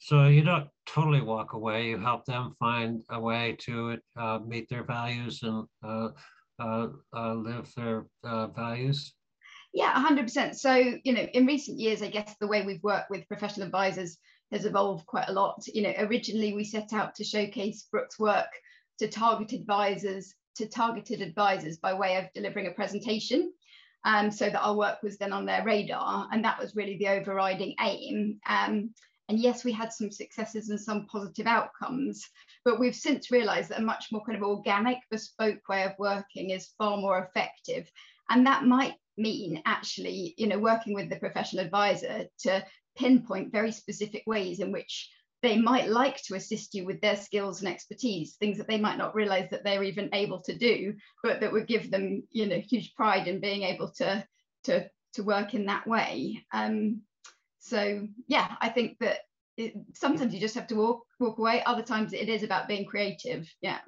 So 0.00 0.26
you 0.26 0.42
don't 0.42 0.68
totally 0.86 1.20
walk 1.20 1.52
away. 1.52 1.88
You 1.88 1.98
help 1.98 2.24
them 2.24 2.56
find 2.58 3.02
a 3.10 3.20
way 3.20 3.56
to 3.60 3.98
uh, 4.16 4.38
meet 4.44 4.68
their 4.68 4.82
values 4.82 5.42
and 5.42 5.66
uh, 5.84 6.08
uh, 6.58 6.88
uh 7.14 7.34
live 7.34 7.72
their 7.76 8.06
uh, 8.24 8.48
values. 8.48 9.14
Yeah, 9.72 9.94
100%. 9.94 10.56
So, 10.56 10.74
you 11.04 11.12
know, 11.12 11.28
in 11.32 11.46
recent 11.46 11.78
years, 11.78 12.02
I 12.02 12.08
guess 12.08 12.34
the 12.40 12.48
way 12.48 12.66
we've 12.66 12.82
worked 12.82 13.10
with 13.10 13.28
professional 13.28 13.66
advisors 13.66 14.18
has 14.50 14.64
evolved 14.64 15.06
quite 15.06 15.28
a 15.28 15.32
lot. 15.32 15.62
You 15.66 15.82
know, 15.82 15.94
originally 15.98 16.54
we 16.54 16.64
set 16.64 16.92
out 16.92 17.14
to 17.16 17.24
showcase 17.24 17.86
Brooke's 17.90 18.18
work 18.18 18.48
to 18.98 19.06
target 19.06 19.52
advisors 19.52 20.34
to 20.60 20.68
targeted 20.68 21.20
advisors 21.20 21.78
by 21.78 21.92
way 21.92 22.16
of 22.16 22.32
delivering 22.32 22.68
a 22.68 22.70
presentation. 22.70 23.52
um, 24.04 24.30
so 24.30 24.46
that 24.46 24.60
our 24.60 24.74
work 24.74 25.02
was 25.02 25.18
then 25.18 25.32
on 25.32 25.46
their 25.46 25.64
radar. 25.64 26.28
And 26.32 26.44
that 26.44 26.58
was 26.58 26.76
really 26.76 26.96
the 26.98 27.08
overriding 27.08 27.74
aim. 27.80 28.40
Um, 28.46 28.90
and 29.28 29.38
yes, 29.38 29.64
we 29.64 29.72
had 29.72 29.92
some 29.92 30.10
successes 30.10 30.70
and 30.70 30.80
some 30.80 31.06
positive 31.06 31.46
outcomes, 31.46 32.28
but 32.64 32.80
we've 32.80 32.96
since 32.96 33.30
realized 33.30 33.70
that 33.70 33.78
a 33.78 33.82
much 33.82 34.06
more 34.10 34.24
kind 34.24 34.36
of 34.36 34.42
organic, 34.42 34.98
bespoke 35.10 35.68
way 35.68 35.84
of 35.84 35.92
working 35.98 36.50
is 36.50 36.72
far 36.78 36.96
more 36.96 37.18
effective. 37.18 37.88
And 38.28 38.46
that 38.46 38.64
might 38.64 38.94
mean 39.16 39.62
actually, 39.66 40.34
you 40.36 40.46
know, 40.46 40.58
working 40.58 40.94
with 40.94 41.10
the 41.10 41.16
professional 41.16 41.64
advisor 41.64 42.24
to 42.40 42.64
pinpoint 42.96 43.52
very 43.52 43.70
specific 43.70 44.24
ways 44.26 44.58
in 44.60 44.72
which 44.72 45.10
they 45.42 45.58
might 45.58 45.88
like 45.88 46.22
to 46.22 46.34
assist 46.34 46.74
you 46.74 46.84
with 46.84 47.00
their 47.00 47.16
skills 47.16 47.60
and 47.60 47.68
expertise, 47.68 48.36
things 48.36 48.58
that 48.58 48.68
they 48.68 48.78
might 48.78 48.98
not 48.98 49.14
realize 49.14 49.48
that 49.50 49.64
they're 49.64 49.82
even 49.82 50.10
able 50.12 50.40
to 50.42 50.56
do, 50.56 50.94
but 51.22 51.40
that 51.40 51.52
would 51.52 51.66
give 51.66 51.90
them, 51.90 52.22
you 52.30 52.46
know, 52.46 52.58
huge 52.58 52.94
pride 52.94 53.26
in 53.26 53.40
being 53.40 53.62
able 53.62 53.90
to 53.92 54.24
to 54.64 54.88
to 55.14 55.22
work 55.22 55.54
in 55.54 55.66
that 55.66 55.86
way. 55.86 56.44
Um, 56.52 57.02
so 57.58 58.06
yeah, 58.26 58.54
I 58.60 58.68
think 58.68 58.98
that 59.00 59.18
it, 59.56 59.74
sometimes 59.94 60.34
you 60.34 60.40
just 60.40 60.54
have 60.54 60.66
to 60.68 60.76
walk 60.76 61.04
walk 61.18 61.38
away. 61.38 61.62
Other 61.64 61.82
times 61.82 62.12
it 62.12 62.28
is 62.28 62.42
about 62.42 62.68
being 62.68 62.84
creative. 62.84 63.50
Yeah. 63.62 63.78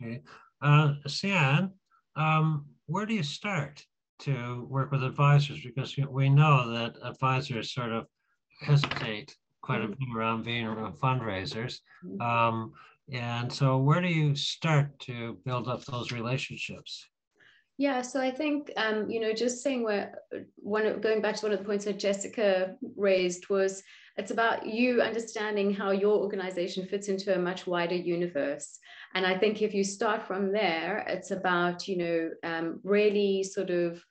Okay, 0.00 0.22
uh, 0.60 0.94
Sianne, 1.06 1.70
um, 2.16 2.66
where 2.86 3.06
do 3.06 3.14
you 3.14 3.22
start 3.22 3.82
to 4.20 4.66
work 4.68 4.90
with 4.90 5.02
advisors? 5.02 5.60
Because 5.64 5.96
we 5.96 6.28
know 6.28 6.70
that 6.70 6.96
advisors 7.02 7.72
sort 7.72 7.92
of 7.92 8.06
hesitate 8.60 9.34
quite 9.66 9.82
a 9.82 9.88
mm-hmm. 9.88 9.92
bit 9.92 10.16
around 10.16 10.44
being 10.44 10.66
around 10.66 10.94
fundraisers. 10.94 11.80
Mm-hmm. 12.04 12.20
Um, 12.20 12.72
and 13.12 13.52
so, 13.52 13.78
where 13.78 14.00
do 14.00 14.08
you 14.08 14.34
start 14.34 14.98
to 15.00 15.38
build 15.44 15.68
up 15.68 15.84
those 15.84 16.12
relationships? 16.12 17.06
Yeah, 17.78 18.00
so 18.00 18.20
I 18.20 18.30
think 18.30 18.72
um, 18.76 19.10
you 19.10 19.20
know, 19.20 19.32
just 19.32 19.62
saying 19.62 19.82
where 19.82 20.14
one 20.56 21.00
going 21.00 21.20
back 21.20 21.36
to 21.36 21.46
one 21.46 21.52
of 21.52 21.58
the 21.58 21.64
points 21.64 21.84
that 21.84 21.98
Jessica 21.98 22.74
raised 22.96 23.48
was 23.48 23.82
it's 24.16 24.30
about 24.30 24.66
you 24.66 25.02
understanding 25.02 25.74
how 25.74 25.90
your 25.90 26.16
organization 26.16 26.86
fits 26.86 27.08
into 27.08 27.34
a 27.34 27.38
much 27.38 27.66
wider 27.66 27.94
universe. 27.94 28.78
And 29.14 29.26
I 29.26 29.36
think 29.36 29.60
if 29.60 29.74
you 29.74 29.84
start 29.84 30.26
from 30.26 30.52
there, 30.52 31.04
it's 31.06 31.32
about 31.32 31.86
you 31.86 31.98
know 31.98 32.30
um, 32.42 32.80
really 32.82 33.42
sort 33.42 33.70
of 33.70 34.02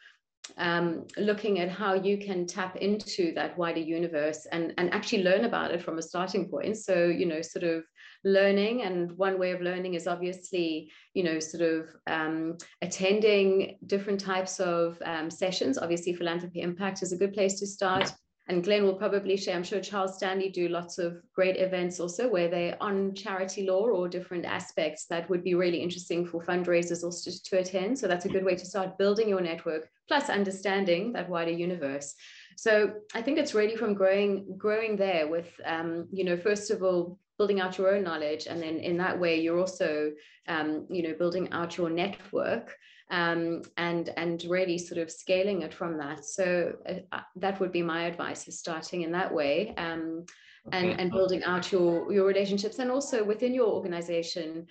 um, 0.58 1.06
looking 1.18 1.60
at 1.60 1.70
how 1.70 1.94
you 1.94 2.18
can 2.18 2.46
tap 2.46 2.76
into 2.78 3.34
that 3.34 3.58
wider 3.58 3.80
universe 3.80 4.46
and, 4.52 4.74
and 4.78 4.94
actually 4.94 5.24
learn 5.24 5.46
about 5.46 5.72
it 5.72 5.82
from 5.82 5.98
a 5.98 6.02
starting 6.02 6.50
point. 6.50 6.78
So, 6.78 7.06
you 7.06 7.26
know, 7.26 7.42
sort 7.42 7.64
of 7.64 7.84
learning. 8.24 8.84
And 8.84 9.12
one 9.18 9.40
way 9.40 9.52
of 9.52 9.62
learning 9.62 9.94
is 9.94 10.08
obviously, 10.08 10.92
you 11.14 11.24
know, 11.24 11.40
sort 11.40 11.64
of 11.64 11.90
um, 12.08 12.58
attending 12.82 13.78
different 13.86 14.20
types 14.20 14.60
of 14.60 15.02
um, 15.06 15.30
sessions. 15.30 15.78
Obviously, 15.78 16.14
philanthropy 16.14 16.62
impact 16.62 17.04
is 17.04 17.12
a 17.12 17.18
good 17.18 17.34
place 17.34 17.60
to 17.60 17.68
start 17.68 18.12
and 18.48 18.64
Glenn 18.64 18.84
will 18.84 18.96
probably 18.96 19.38
share, 19.38 19.56
I'm 19.56 19.64
sure 19.64 19.82
Charles 19.82 20.18
Stanley 20.18 20.50
do 20.50 20.68
lots 20.68 21.00
of 21.00 21.18
great 21.34 21.58
events 21.58 22.00
also 22.00 22.30
where 22.30 22.48
they're 22.48 22.78
on 22.80 23.16
charity 23.16 23.66
law 23.66 23.88
or 23.88 24.08
different 24.08 24.46
aspects 24.46 25.08
that 25.08 25.28
would 25.30 25.44
be 25.44 25.56
really 25.56 25.82
interesting 25.82 26.28
for 26.28 26.44
fundraisers 26.44 27.04
also 27.04 27.32
to 27.44 27.58
attend. 27.58 27.98
So 27.98 28.08
that's 28.08 28.26
a 28.26 28.30
good 28.30 28.46
way 28.46 28.56
to 28.56 28.66
start 28.66 29.00
building 29.00 29.30
your 29.30 29.42
network, 29.42 29.90
plus 30.08 30.30
understanding 30.30 31.12
that 31.14 31.28
wider 31.28 31.52
universe. 31.52 32.14
So 32.56 32.94
I 33.16 33.22
think 33.24 33.40
it's 33.40 33.56
really 33.56 33.76
from 33.76 33.96
growing, 33.96 34.56
growing 34.58 34.96
there 34.96 35.28
with, 35.28 35.50
um, 35.66 36.08
you 36.12 36.24
know, 36.24 36.38
first 36.38 36.70
of 36.70 36.84
all, 36.84 37.18
building 37.40 37.60
out 37.60 37.80
your 37.80 37.96
own 37.96 38.04
knowledge. 38.04 38.46
And 38.46 38.62
then 38.62 38.78
in 38.78 38.98
that 38.98 39.20
way, 39.20 39.42
you're 39.42 39.60
also, 39.60 40.12
um, 40.48 40.86
you 40.90 41.02
know, 41.02 41.16
building 41.18 41.52
out 41.52 41.78
your 41.78 41.90
network 41.90 42.76
um, 43.12 43.62
and 43.78 44.10
and 44.18 44.44
really 44.46 44.78
sort 44.78 45.00
of 45.00 45.12
scaling 45.12 45.62
it 45.62 45.74
from 45.74 45.98
that. 45.98 46.26
So 46.26 46.74
uh, 47.12 47.20
that 47.36 47.60
would 47.60 47.72
be 47.72 47.82
my 47.82 48.06
advice: 48.06 48.48
is 48.48 48.60
starting 48.60 49.02
in 49.02 49.12
that 49.12 49.34
way. 49.34 49.74
Um, 49.78 50.26
and, 50.72 50.94
okay. 50.94 51.02
and 51.02 51.12
building 51.12 51.44
out 51.44 51.72
your 51.72 52.12
your 52.12 52.26
relationships 52.26 52.80
and 52.80 52.90
also 52.90 53.24
within 53.24 53.54
your 53.54 53.68
organization 53.68 54.66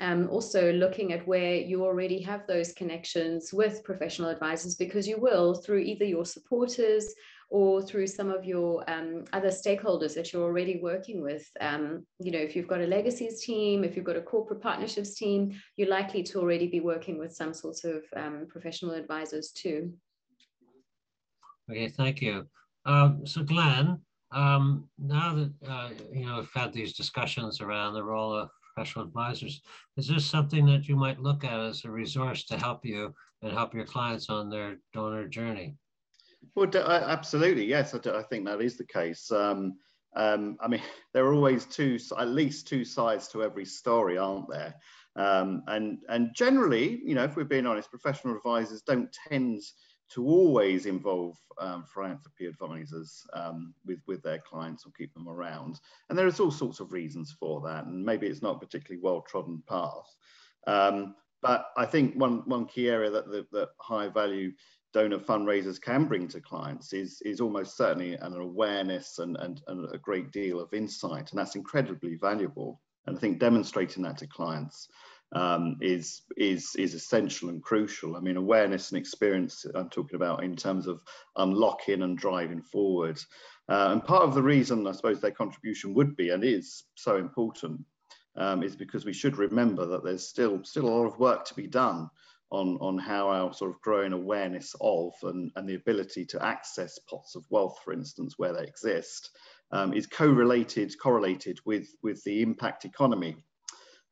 um, 0.00 0.28
also 0.30 0.72
looking 0.72 1.12
at 1.12 1.26
where 1.26 1.54
you 1.54 1.84
already 1.84 2.20
have 2.22 2.46
those 2.46 2.72
connections 2.72 3.52
with 3.52 3.82
professional 3.84 4.28
advisors 4.28 4.74
because 4.74 5.08
you 5.08 5.18
will 5.18 5.54
through 5.54 5.80
either 5.80 6.04
your 6.04 6.24
supporters 6.24 7.14
or 7.50 7.80
through 7.80 8.06
some 8.06 8.30
of 8.30 8.44
your 8.44 8.88
um, 8.90 9.24
other 9.32 9.48
stakeholders 9.48 10.14
that 10.14 10.32
you're 10.32 10.42
already 10.42 10.78
working 10.82 11.22
with. 11.22 11.48
Um, 11.60 12.06
you 12.18 12.30
know, 12.30 12.38
if 12.38 12.54
you've 12.54 12.68
got 12.68 12.80
a 12.80 12.86
legacies 12.86 13.42
team, 13.42 13.84
if 13.84 13.96
you've 13.96 14.04
got 14.04 14.16
a 14.16 14.22
corporate 14.22 14.60
partnerships 14.60 15.14
team, 15.14 15.54
you're 15.76 15.88
likely 15.88 16.22
to 16.24 16.38
already 16.38 16.68
be 16.68 16.80
working 16.80 17.18
with 17.18 17.32
some 17.32 17.54
sorts 17.54 17.84
of 17.84 18.02
um, 18.16 18.46
professional 18.50 18.92
advisors 18.92 19.50
too. 19.50 19.92
Okay, 21.70 21.88
thank 21.88 22.20
you. 22.20 22.46
Um, 22.84 23.26
so 23.26 23.42
Glenn, 23.42 23.98
um, 24.32 24.88
now 24.98 25.34
that 25.34 25.52
uh, 25.68 25.90
you 26.12 26.26
know 26.26 26.38
we've 26.38 26.50
had 26.54 26.72
these 26.72 26.92
discussions 26.94 27.60
around 27.60 27.94
the 27.94 28.04
role 28.04 28.34
of 28.34 28.50
professional 28.74 29.06
advisors, 29.06 29.62
is 29.96 30.08
this 30.08 30.26
something 30.26 30.66
that 30.66 30.86
you 30.86 30.96
might 30.96 31.20
look 31.20 31.44
at 31.44 31.60
as 31.60 31.84
a 31.84 31.90
resource 31.90 32.44
to 32.44 32.58
help 32.58 32.84
you 32.84 33.14
and 33.42 33.52
help 33.52 33.74
your 33.74 33.84
clients 33.84 34.28
on 34.28 34.50
their 34.50 34.76
donor 34.92 35.28
journey? 35.28 35.76
Well, 36.58 36.76
absolutely, 36.76 37.66
yes. 37.66 37.94
I, 37.94 37.98
I, 38.10 38.22
think 38.24 38.44
that 38.46 38.60
is 38.60 38.76
the 38.76 38.84
case. 38.84 39.30
Um, 39.30 39.76
um, 40.16 40.56
I 40.60 40.66
mean, 40.66 40.82
there 41.14 41.24
are 41.24 41.32
always 41.32 41.64
two, 41.66 42.00
at 42.18 42.28
least 42.28 42.66
two 42.66 42.84
sides 42.84 43.28
to 43.28 43.44
every 43.44 43.64
story, 43.64 44.18
aren't 44.18 44.50
there? 44.50 44.74
Um, 45.14 45.62
and 45.68 45.98
and 46.08 46.34
generally, 46.34 47.00
you 47.04 47.14
know, 47.14 47.22
if 47.22 47.36
we're 47.36 47.44
being 47.44 47.66
honest, 47.66 47.90
professional 47.90 48.36
advisors 48.36 48.82
don't 48.82 49.16
tend 49.28 49.62
to 50.10 50.26
always 50.26 50.86
involve 50.86 51.36
um, 51.60 51.84
philanthropy 51.92 52.46
advisors 52.46 53.24
um, 53.34 53.72
with 53.86 54.00
with 54.08 54.20
their 54.24 54.38
clients 54.38 54.84
or 54.84 54.90
keep 54.98 55.14
them 55.14 55.28
around. 55.28 55.78
And 56.08 56.18
there 56.18 56.26
is 56.26 56.40
all 56.40 56.50
sorts 56.50 56.80
of 56.80 56.92
reasons 56.92 57.36
for 57.38 57.60
that, 57.62 57.86
and 57.86 58.04
maybe 58.04 58.26
it's 58.26 58.42
not 58.42 58.56
a 58.56 58.58
particularly 58.58 59.00
well 59.00 59.20
trodden 59.20 59.62
path. 59.68 60.12
Um, 60.66 61.14
but 61.40 61.66
I 61.76 61.86
think 61.86 62.16
one 62.16 62.42
one 62.46 62.66
key 62.66 62.88
area 62.88 63.10
that 63.10 63.30
that, 63.30 63.50
that 63.52 63.68
high 63.80 64.08
value 64.08 64.52
donor 64.92 65.18
fundraisers 65.18 65.80
can 65.80 66.06
bring 66.06 66.28
to 66.28 66.40
clients 66.40 66.92
is, 66.92 67.20
is 67.24 67.40
almost 67.40 67.76
certainly 67.76 68.14
an 68.14 68.34
awareness 68.34 69.18
and, 69.18 69.36
and, 69.38 69.60
and 69.66 69.94
a 69.94 69.98
great 69.98 70.32
deal 70.32 70.60
of 70.60 70.72
insight. 70.72 71.30
And 71.30 71.38
that's 71.38 71.56
incredibly 71.56 72.16
valuable. 72.16 72.80
And 73.06 73.16
I 73.16 73.20
think 73.20 73.38
demonstrating 73.38 74.02
that 74.04 74.18
to 74.18 74.26
clients 74.26 74.88
um, 75.32 75.76
is, 75.80 76.22
is, 76.36 76.74
is 76.76 76.94
essential 76.94 77.50
and 77.50 77.62
crucial. 77.62 78.16
I 78.16 78.20
mean, 78.20 78.36
awareness 78.36 78.90
and 78.90 78.98
experience 78.98 79.66
I'm 79.74 79.90
talking 79.90 80.16
about 80.16 80.42
in 80.42 80.56
terms 80.56 80.86
of 80.86 81.00
unlocking 81.36 82.02
and 82.02 82.16
driving 82.16 82.62
forward. 82.62 83.20
Uh, 83.68 83.88
and 83.92 84.04
part 84.04 84.22
of 84.22 84.34
the 84.34 84.42
reason 84.42 84.86
I 84.86 84.92
suppose 84.92 85.20
their 85.20 85.30
contribution 85.30 85.92
would 85.94 86.16
be 86.16 86.30
and 86.30 86.42
is 86.42 86.84
so 86.94 87.16
important 87.16 87.84
um, 88.36 88.62
is 88.62 88.74
because 88.74 89.04
we 89.04 89.12
should 89.12 89.36
remember 89.36 89.84
that 89.84 90.02
there's 90.02 90.26
still, 90.26 90.64
still 90.64 90.86
a 90.86 90.90
lot 90.90 91.06
of 91.06 91.18
work 91.18 91.44
to 91.46 91.54
be 91.54 91.66
done 91.66 92.08
on, 92.50 92.78
on 92.80 92.98
how 92.98 93.28
our 93.28 93.52
sort 93.52 93.70
of 93.70 93.80
growing 93.80 94.12
awareness 94.12 94.74
of 94.80 95.12
and, 95.22 95.50
and 95.56 95.68
the 95.68 95.74
ability 95.74 96.24
to 96.24 96.44
access 96.44 96.98
pots 97.10 97.34
of 97.34 97.44
wealth, 97.50 97.78
for 97.84 97.92
instance, 97.92 98.34
where 98.38 98.54
they 98.54 98.64
exist, 98.64 99.30
um, 99.70 99.92
is 99.92 100.06
correlated, 100.06 100.94
correlated 101.00 101.58
with, 101.66 101.88
with 102.02 102.22
the 102.24 102.40
impact 102.40 102.84
economy. 102.84 103.36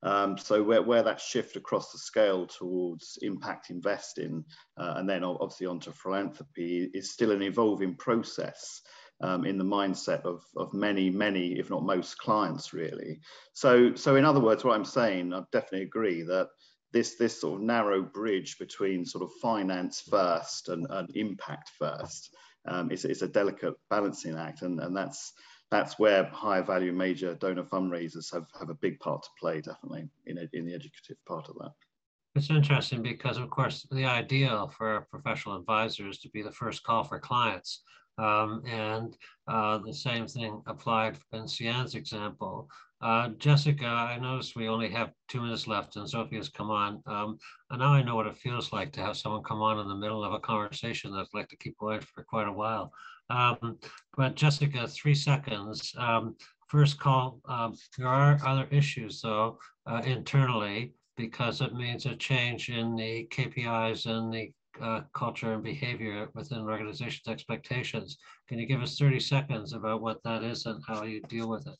Um, 0.03 0.37
so 0.37 0.63
where, 0.63 0.83
where 0.83 1.03
that 1.03 1.21
shift 1.21 1.57
across 1.57 1.91
the 1.91 1.99
scale 1.99 2.47
towards 2.47 3.19
impact 3.23 3.71
investing 3.71 4.45
uh, 4.77 4.95
and 4.97 5.09
then 5.09 5.25
obviously 5.25 5.67
onto 5.67 5.91
philanthropy 5.91 6.91
is 6.93 7.13
still 7.13 7.33
an 7.33 7.43
evolving 7.43 7.97
process. 7.97 8.83
Um, 9.23 9.47
in 9.47 9.57
the 9.57 9.65
mindset 9.65 10.27
of, 10.27 10.45
of 10.59 10.75
many, 10.75 11.09
many, 11.09 11.59
if 11.59 11.71
not 11.71 11.87
most 11.87 12.19
clients 12.19 12.75
really. 12.75 13.21
So, 13.55 13.95
so 13.95 14.17
in 14.17 14.27
other 14.27 14.41
words, 14.41 14.63
what 14.63 14.75
I'm 14.75 14.85
saying, 14.85 15.33
I 15.33 15.41
definitely 15.53 15.87
agree 15.87 16.21
that 16.25 16.49
this 16.97 17.17
this 17.17 17.39
sort 17.39 17.61
of 17.61 17.67
narrow 17.67 18.01
bridge 18.01 18.59
between 18.59 19.05
sort 19.05 19.23
of 19.23 19.31
finance 19.35 20.01
first 20.01 20.71
and, 20.71 20.87
and 20.89 21.15
impact 21.15 21.71
first 21.79 22.35
um, 22.67 22.91
is, 22.91 23.05
is 23.05 23.21
a 23.21 23.29
delicate 23.29 23.75
balancing 23.91 24.35
act 24.35 24.63
and, 24.63 24.81
and 24.81 24.97
that's 24.97 25.35
that's 25.71 25.99
where 25.99 26.25
higher 26.25 26.63
value 26.63 26.93
major 26.93 27.35
donor 27.35 27.65
fundraisers 27.65 28.33
have, 28.33 28.47
have 28.59 28.71
a 28.71 28.75
big 28.75 28.99
part 29.01 29.23
to 29.25 29.29
play 29.39 29.61
definitely 29.61 30.09
in, 30.25 30.39
a, 30.39 30.49
in 30.55 30.65
the 30.65 30.73
educative 30.73 31.17
part 31.27 31.49
of 31.49 31.57
that. 31.57 31.73
It's 32.35 32.49
interesting 32.49 33.03
because 33.03 33.37
of 33.37 33.51
course 33.51 33.87
the 33.91 34.07
ideal 34.07 34.69
for 34.69 35.07
professional 35.11 35.57
advisors 35.57 36.19
to 36.21 36.31
be 36.31 36.41
the 36.41 36.53
first 36.53 36.83
call 36.83 37.05
for 37.05 37.19
clients 37.19 37.83
um, 38.17 38.63
and 38.65 39.15
uh, 39.49 39.79
the 39.79 39.93
same 39.93 40.27
thing 40.27 40.63
applied 40.67 41.19
in 41.35 41.43
Sianne's 41.43 41.95
example. 41.95 42.71
Uh, 43.03 43.29
Jessica, 43.39 43.87
I 43.87 44.19
noticed 44.19 44.57
we 44.57 44.69
only 44.69 44.89
have 44.91 45.13
two 45.29 45.43
minutes 45.43 45.67
left 45.67 45.97
and 45.97 46.09
Sophia's 46.09 46.49
come 46.49 46.71
on. 46.71 47.03
Um, 47.07 47.39
and 47.71 47.81
now 47.81 47.93
I 47.93 48.03
know 48.03 48.17
what 48.17 48.27
it 48.27 48.39
feels 48.39 48.73
like 48.73 48.91
to 48.93 49.03
have 49.03 49.19
someone 49.19 49.43
come 49.43 49.61
on 49.61 49.79
in 49.79 49.89
the 49.89 49.95
middle 49.95 50.25
of 50.25 50.33
a 50.33 50.41
conversation 50.41 51.13
that 51.13 51.19
I'd 51.19 51.39
like 51.39 51.49
to 51.49 51.57
keep 51.57 51.77
going 51.79 52.01
for 52.01 52.25
quite 52.25 52.49
a 52.49 52.53
while. 52.53 52.91
Um, 53.29 53.79
but 54.17 54.35
Jessica, 54.35 54.89
three 54.89 55.15
seconds. 55.15 55.95
Um, 55.99 56.37
first 56.69 56.99
call, 56.99 57.41
um, 57.47 57.75
there 57.99 58.09
are 58.09 58.41
other 58.47 58.67
issues 58.71 59.21
though 59.21 59.59
uh, 59.87 60.01
internally 60.07 60.95
because 61.19 61.61
it 61.61 61.75
means 61.75 62.07
a 62.07 62.17
change 62.17 62.71
in 62.71 62.97
the 62.97 63.27
KPIs 63.31 64.07
and 64.07 64.33
the 64.33 64.53
uh, 64.81 65.03
culture 65.15 65.53
and 65.53 65.63
behavior 65.63 66.29
within 66.35 66.61
organizations' 66.61 67.29
expectations. 67.29 68.17
Can 68.49 68.59
you 68.59 68.67
give 68.67 68.83
us 68.83 68.99
30 68.99 69.21
seconds 69.21 69.75
about 69.75 70.01
what 70.01 70.23
that 70.25 70.43
is 70.43 70.67
and 70.67 70.83
how 70.87 71.03
you 71.05 71.21
deal 71.23 71.49
with 71.49 71.67
it? 71.67 71.77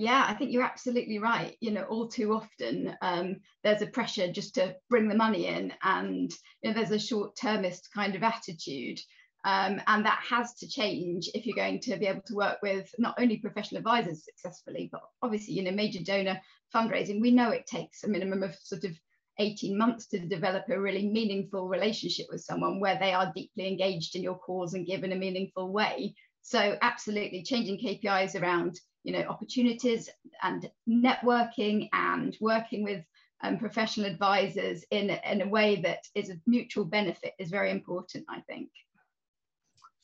Yeah, 0.00 0.24
I 0.28 0.34
think 0.34 0.52
you're 0.52 0.62
absolutely 0.62 1.18
right. 1.18 1.56
You 1.60 1.72
know, 1.72 1.82
all 1.82 2.06
too 2.06 2.32
often 2.32 2.96
um, 3.02 3.40
there's 3.64 3.82
a 3.82 3.86
pressure 3.88 4.30
just 4.30 4.54
to 4.54 4.76
bring 4.88 5.08
the 5.08 5.16
money 5.16 5.46
in, 5.48 5.72
and 5.82 6.30
you 6.62 6.70
know, 6.70 6.74
there's 6.74 6.92
a 6.92 7.00
short-termist 7.00 7.88
kind 7.92 8.14
of 8.14 8.22
attitude. 8.22 9.00
Um, 9.44 9.80
and 9.88 10.06
that 10.06 10.20
has 10.28 10.54
to 10.54 10.68
change 10.68 11.28
if 11.34 11.46
you're 11.46 11.56
going 11.56 11.80
to 11.80 11.96
be 11.96 12.06
able 12.06 12.22
to 12.26 12.34
work 12.36 12.58
with 12.62 12.88
not 12.98 13.16
only 13.18 13.38
professional 13.38 13.80
advisors 13.80 14.24
successfully, 14.24 14.88
but 14.92 15.00
obviously, 15.20 15.54
you 15.54 15.64
know, 15.64 15.72
major 15.72 16.02
donor 16.02 16.40
fundraising. 16.72 17.20
We 17.20 17.32
know 17.32 17.50
it 17.50 17.66
takes 17.66 18.04
a 18.04 18.08
minimum 18.08 18.44
of 18.44 18.54
sort 18.62 18.84
of 18.84 18.96
18 19.40 19.76
months 19.76 20.06
to 20.08 20.20
develop 20.20 20.64
a 20.68 20.80
really 20.80 21.08
meaningful 21.08 21.66
relationship 21.68 22.26
with 22.30 22.40
someone 22.42 22.78
where 22.78 22.98
they 23.00 23.12
are 23.12 23.32
deeply 23.34 23.66
engaged 23.66 24.14
in 24.14 24.22
your 24.22 24.38
cause 24.38 24.74
and 24.74 24.86
given 24.86 25.10
a 25.10 25.16
meaningful 25.16 25.72
way. 25.72 26.14
So 26.42 26.78
absolutely 26.82 27.42
changing 27.42 27.78
KPIs 27.78 28.40
around, 28.40 28.78
you 29.08 29.14
know, 29.14 29.26
opportunities 29.30 30.10
and 30.42 30.70
networking 30.86 31.88
and 31.94 32.36
working 32.42 32.84
with 32.84 33.02
um, 33.42 33.56
professional 33.56 34.04
advisors 34.04 34.84
in, 34.90 35.08
in 35.08 35.40
a 35.40 35.48
way 35.48 35.80
that 35.80 36.00
is 36.14 36.28
of 36.28 36.36
mutual 36.46 36.84
benefit 36.84 37.32
is 37.38 37.48
very 37.48 37.70
important, 37.70 38.26
I 38.28 38.40
think. 38.42 38.68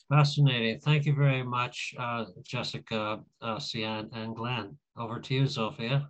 Fascinating. 0.09 0.81
Thank 0.81 1.05
you 1.05 1.15
very 1.15 1.43
much, 1.43 1.95
uh, 1.99 2.25
Jessica, 2.47 3.21
uh, 3.43 3.57
Sianne, 3.57 4.09
and 4.15 4.35
Glenn. 4.35 4.79
Over 4.97 5.21
to 5.21 5.35
you, 5.35 5.47
Sophia. 5.49 6.09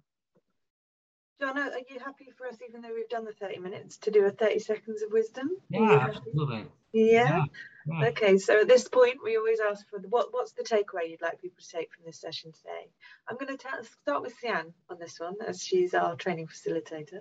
Donna, 1.44 1.70
are 1.74 1.94
you 1.94 2.00
happy 2.02 2.32
for 2.38 2.46
us, 2.46 2.56
even 2.66 2.80
though 2.80 2.94
we've 2.94 3.08
done 3.10 3.26
the 3.26 3.32
30 3.32 3.58
minutes, 3.58 3.98
to 3.98 4.10
do 4.10 4.24
a 4.24 4.30
30 4.30 4.60
seconds 4.60 5.02
of 5.02 5.12
wisdom? 5.12 5.50
Yeah, 5.68 6.08
absolutely. 6.08 6.64
Yeah? 6.92 7.04
yeah? 7.12 7.44
yeah? 7.86 8.08
Okay, 8.08 8.38
so 8.38 8.62
at 8.62 8.68
this 8.68 8.88
point, 8.88 9.18
we 9.22 9.36
always 9.36 9.58
ask 9.60 9.86
for 9.90 9.98
the, 9.98 10.08
what, 10.08 10.28
what's 10.30 10.52
the 10.52 10.62
takeaway 10.62 11.10
you'd 11.10 11.20
like 11.20 11.42
people 11.42 11.62
to 11.62 11.68
take 11.68 11.92
from 11.92 12.06
this 12.06 12.18
session 12.18 12.50
today? 12.52 12.88
I'm 13.28 13.36
going 13.36 13.54
to 13.54 13.84
start 14.02 14.22
with 14.22 14.32
Sianne 14.42 14.72
on 14.88 14.98
this 14.98 15.20
one, 15.20 15.34
as 15.46 15.62
she's 15.62 15.92
our 15.92 16.16
training 16.16 16.46
facilitator. 16.46 17.20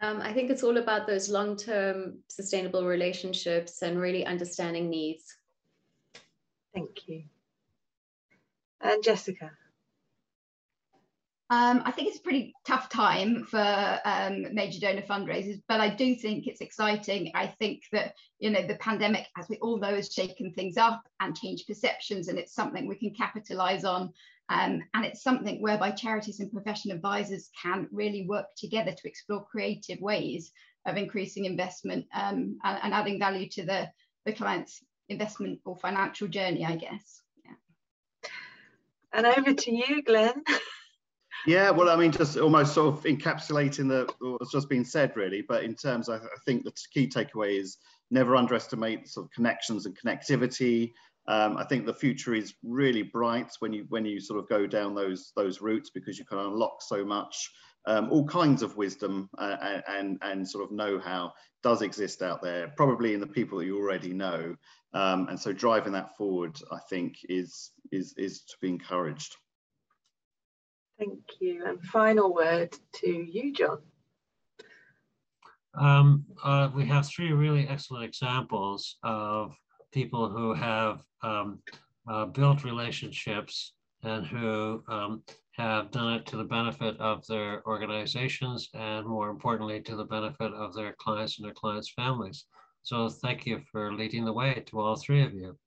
Um, 0.00 0.22
I 0.22 0.32
think 0.32 0.50
it's 0.50 0.62
all 0.62 0.78
about 0.78 1.06
those 1.06 1.28
long 1.28 1.56
term 1.56 2.20
sustainable 2.28 2.86
relationships 2.86 3.82
and 3.82 4.00
really 4.00 4.24
understanding 4.24 4.88
needs. 4.88 5.36
Thank 6.74 7.08
you. 7.08 7.24
And 8.80 9.04
Jessica. 9.04 9.50
Um, 11.52 11.82
I 11.84 11.90
think 11.90 12.08
it's 12.08 12.16
a 12.16 12.22
pretty 12.22 12.54
tough 12.66 12.88
time 12.88 13.44
for 13.44 14.00
um, 14.06 14.54
major 14.54 14.80
donor 14.80 15.02
fundraisers, 15.02 15.60
but 15.68 15.82
I 15.82 15.90
do 15.90 16.14
think 16.14 16.46
it's 16.46 16.62
exciting. 16.62 17.30
I 17.34 17.46
think 17.46 17.82
that 17.92 18.14
you 18.38 18.48
know 18.48 18.66
the 18.66 18.76
pandemic, 18.76 19.26
as 19.36 19.50
we 19.50 19.58
all 19.58 19.76
know, 19.78 19.94
has 19.94 20.10
shaken 20.10 20.54
things 20.54 20.78
up 20.78 21.02
and 21.20 21.36
changed 21.36 21.66
perceptions, 21.66 22.28
and 22.28 22.38
it's 22.38 22.54
something 22.54 22.88
we 22.88 22.96
can 22.96 23.12
capitalize 23.12 23.84
on. 23.84 24.14
Um, 24.48 24.82
and 24.94 25.04
it's 25.04 25.22
something 25.22 25.60
whereby 25.60 25.90
charities 25.90 26.40
and 26.40 26.50
professional 26.50 26.96
advisors 26.96 27.50
can 27.62 27.86
really 27.92 28.24
work 28.26 28.46
together 28.56 28.92
to 28.92 29.08
explore 29.08 29.44
creative 29.44 30.00
ways 30.00 30.52
of 30.86 30.96
increasing 30.96 31.44
investment 31.44 32.06
um, 32.14 32.56
and, 32.64 32.78
and, 32.82 32.94
adding 32.94 33.18
value 33.18 33.48
to 33.50 33.64
the, 33.64 33.90
the 34.24 34.32
client's 34.32 34.82
investment 35.10 35.60
or 35.66 35.76
financial 35.76 36.28
journey, 36.28 36.64
I 36.64 36.76
guess. 36.76 37.20
Yeah. 37.44 38.30
And 39.12 39.26
over 39.26 39.52
to 39.52 39.74
you, 39.74 40.02
Glenn. 40.02 40.42
Yeah, 41.46 41.70
well, 41.70 41.90
I 41.90 41.96
mean, 41.96 42.12
just 42.12 42.36
almost 42.36 42.74
sort 42.74 42.94
of 42.94 43.04
encapsulating 43.04 43.88
the 43.88 44.12
what's 44.20 44.52
just 44.52 44.68
been 44.68 44.84
said, 44.84 45.16
really. 45.16 45.42
But 45.42 45.64
in 45.64 45.74
terms, 45.74 46.08
I, 46.08 46.16
I 46.16 46.38
think 46.44 46.64
the 46.64 46.72
key 46.92 47.08
takeaway 47.08 47.58
is 47.58 47.78
never 48.10 48.36
underestimate 48.36 49.08
sort 49.08 49.26
of 49.26 49.32
connections 49.32 49.86
and 49.86 49.98
connectivity. 49.98 50.92
Um, 51.26 51.56
I 51.56 51.64
think 51.64 51.86
the 51.86 51.94
future 51.94 52.34
is 52.34 52.54
really 52.62 53.02
bright 53.02 53.52
when 53.58 53.72
you 53.72 53.86
when 53.88 54.04
you 54.04 54.20
sort 54.20 54.38
of 54.38 54.48
go 54.48 54.66
down 54.66 54.94
those 54.94 55.32
those 55.34 55.60
routes 55.60 55.90
because 55.90 56.18
you 56.18 56.24
can 56.24 56.38
unlock 56.38 56.82
so 56.82 57.04
much. 57.04 57.50
Um, 57.84 58.10
all 58.10 58.24
kinds 58.24 58.62
of 58.62 58.76
wisdom 58.76 59.28
uh, 59.38 59.80
and 59.88 60.18
and 60.22 60.48
sort 60.48 60.64
of 60.64 60.70
know-how 60.70 61.32
does 61.64 61.82
exist 61.82 62.22
out 62.22 62.40
there, 62.42 62.72
probably 62.76 63.14
in 63.14 63.20
the 63.20 63.26
people 63.26 63.58
that 63.58 63.66
you 63.66 63.78
already 63.78 64.12
know. 64.12 64.54
Um, 64.94 65.28
and 65.28 65.40
so 65.40 65.52
driving 65.52 65.92
that 65.94 66.16
forward, 66.16 66.56
I 66.70 66.78
think, 66.88 67.16
is 67.28 67.72
is 67.90 68.14
is 68.16 68.42
to 68.42 68.54
be 68.60 68.68
encouraged. 68.68 69.36
Thank 71.02 71.40
you. 71.40 71.64
And 71.66 71.82
final 71.82 72.32
word 72.32 72.76
to 73.00 73.08
you, 73.08 73.52
John. 73.52 73.78
Um, 75.74 76.24
uh, 76.44 76.70
we 76.72 76.86
have 76.86 77.08
three 77.08 77.32
really 77.32 77.66
excellent 77.66 78.04
examples 78.04 78.98
of 79.02 79.52
people 79.92 80.28
who 80.28 80.54
have 80.54 81.02
um, 81.24 81.58
uh, 82.08 82.26
built 82.26 82.62
relationships 82.62 83.72
and 84.04 84.24
who 84.24 84.84
um, 84.86 85.24
have 85.56 85.90
done 85.90 86.12
it 86.12 86.26
to 86.26 86.36
the 86.36 86.44
benefit 86.44 86.96
of 87.00 87.26
their 87.26 87.66
organizations 87.66 88.68
and 88.74 89.04
more 89.04 89.28
importantly 89.28 89.80
to 89.80 89.96
the 89.96 90.04
benefit 90.04 90.52
of 90.52 90.72
their 90.72 90.92
clients 91.00 91.38
and 91.38 91.46
their 91.46 91.54
clients' 91.54 91.90
families. 91.90 92.44
So 92.84 93.08
thank 93.08 93.44
you 93.44 93.60
for 93.72 93.92
leading 93.92 94.24
the 94.24 94.32
way 94.32 94.62
to 94.66 94.78
all 94.78 94.94
three 94.94 95.24
of 95.24 95.34
you. 95.34 95.58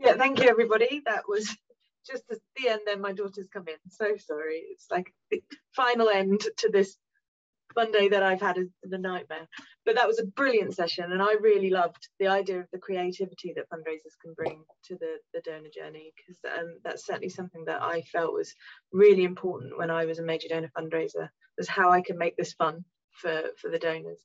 Yeah, 0.00 0.14
thank 0.14 0.40
you 0.40 0.48
everybody. 0.48 1.02
That 1.06 1.22
was 1.28 1.56
just 2.06 2.24
at 2.30 2.38
the 2.56 2.68
end 2.68 2.82
then 2.86 3.00
my 3.00 3.12
daughter's 3.12 3.48
come 3.52 3.68
in. 3.68 3.76
So 3.90 4.16
sorry. 4.16 4.62
It's 4.70 4.86
like 4.90 5.12
the 5.30 5.42
final 5.74 6.08
end 6.08 6.40
to 6.58 6.70
this 6.70 6.96
monday 7.76 8.08
that 8.08 8.22
i've 8.22 8.40
had 8.40 8.56
is 8.56 8.70
a 8.90 8.98
nightmare. 8.98 9.46
But 9.84 9.96
that 9.96 10.08
was 10.08 10.18
a 10.18 10.26
brilliant 10.26 10.74
session 10.74 11.12
and 11.12 11.22
i 11.22 11.34
really 11.34 11.70
loved 11.70 12.08
the 12.18 12.28
idea 12.28 12.60
of 12.60 12.66
the 12.72 12.78
creativity 12.78 13.52
that 13.54 13.68
fundraisers 13.70 14.16
can 14.22 14.32
bring 14.34 14.64
to 14.84 14.96
the, 14.96 15.18
the 15.34 15.42
donor 15.44 15.68
journey 15.72 16.12
because 16.16 16.38
um, 16.58 16.78
that's 16.82 17.06
certainly 17.06 17.28
something 17.28 17.64
that 17.66 17.82
i 17.82 18.00
felt 18.00 18.32
was 18.32 18.54
really 18.92 19.24
important 19.24 19.76
when 19.78 19.90
i 19.90 20.06
was 20.06 20.18
a 20.18 20.22
major 20.22 20.48
donor 20.48 20.70
fundraiser 20.76 21.28
was 21.58 21.68
how 21.68 21.90
i 21.90 22.00
can 22.00 22.16
make 22.18 22.36
this 22.36 22.54
fun 22.54 22.84
for 23.12 23.42
for 23.60 23.70
the 23.70 23.78
donors. 23.78 24.20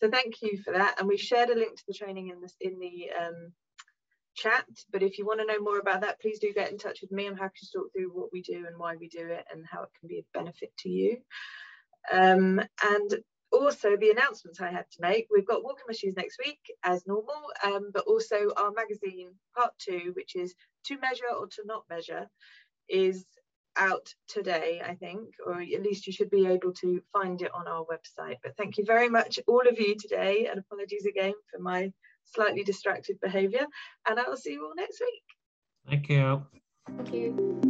So 0.00 0.08
thank 0.10 0.42
you 0.42 0.58
for 0.64 0.72
that 0.72 0.96
and 0.98 1.08
we've 1.08 1.20
shared 1.20 1.50
a 1.50 1.54
link 1.54 1.76
to 1.76 1.84
the 1.88 1.94
training 1.94 2.28
in 2.28 2.40
this 2.40 2.54
in 2.60 2.78
the 2.78 3.10
um, 3.20 3.52
chat. 4.38 4.64
But 4.92 5.02
if 5.02 5.18
you 5.18 5.26
want 5.26 5.40
to 5.40 5.46
know 5.46 5.60
more 5.60 5.78
about 5.78 6.00
that, 6.02 6.20
please 6.20 6.38
do 6.38 6.52
get 6.52 6.70
in 6.70 6.78
touch 6.78 7.00
with 7.02 7.12
me. 7.12 7.26
I'm 7.26 7.36
happy 7.36 7.58
to 7.60 7.78
talk 7.78 7.92
through 7.92 8.10
what 8.12 8.32
we 8.32 8.42
do 8.42 8.64
and 8.66 8.78
why 8.78 8.96
we 8.96 9.08
do 9.08 9.26
it 9.26 9.44
and 9.52 9.64
how 9.70 9.82
it 9.82 9.90
can 9.98 10.08
be 10.08 10.18
a 10.18 10.38
benefit 10.38 10.72
to 10.78 10.88
you. 10.88 11.18
Um, 12.12 12.60
and 12.82 13.18
also 13.50 13.96
the 13.96 14.10
announcements 14.10 14.60
I 14.60 14.70
had 14.70 14.86
to 14.92 15.00
make. 15.00 15.26
We've 15.30 15.46
got 15.46 15.64
Walking 15.64 15.84
machines 15.88 16.16
next 16.16 16.38
week 16.44 16.60
as 16.84 17.06
normal, 17.06 17.42
um, 17.64 17.90
but 17.92 18.04
also 18.06 18.50
our 18.56 18.72
magazine 18.72 19.30
part 19.56 19.72
two, 19.78 20.12
which 20.14 20.36
is 20.36 20.54
to 20.86 20.98
measure 20.98 21.24
or 21.38 21.46
to 21.46 21.62
not 21.64 21.84
measure, 21.90 22.28
is 22.88 23.24
out 23.76 24.12
today, 24.26 24.82
I 24.84 24.94
think, 24.94 25.28
or 25.46 25.60
at 25.60 25.82
least 25.82 26.06
you 26.06 26.12
should 26.12 26.30
be 26.30 26.46
able 26.46 26.72
to 26.74 27.00
find 27.12 27.40
it 27.42 27.54
on 27.54 27.68
our 27.68 27.84
website. 27.84 28.36
But 28.42 28.56
thank 28.56 28.76
you 28.76 28.84
very 28.84 29.08
much, 29.08 29.38
all 29.46 29.66
of 29.66 29.78
you 29.78 29.94
today, 29.98 30.48
and 30.50 30.58
apologies 30.58 31.06
again 31.06 31.34
for 31.50 31.60
my 31.60 31.92
slightly 32.34 32.64
distracted 32.64 33.18
behavior. 33.20 33.66
And 34.08 34.18
I 34.18 34.28
will 34.28 34.36
see 34.36 34.52
you 34.52 34.64
all 34.64 34.74
next 34.76 35.00
week. 35.00 35.22
Thank 35.88 36.08
you. 36.08 36.42
Thank 36.86 37.12
you. 37.12 37.67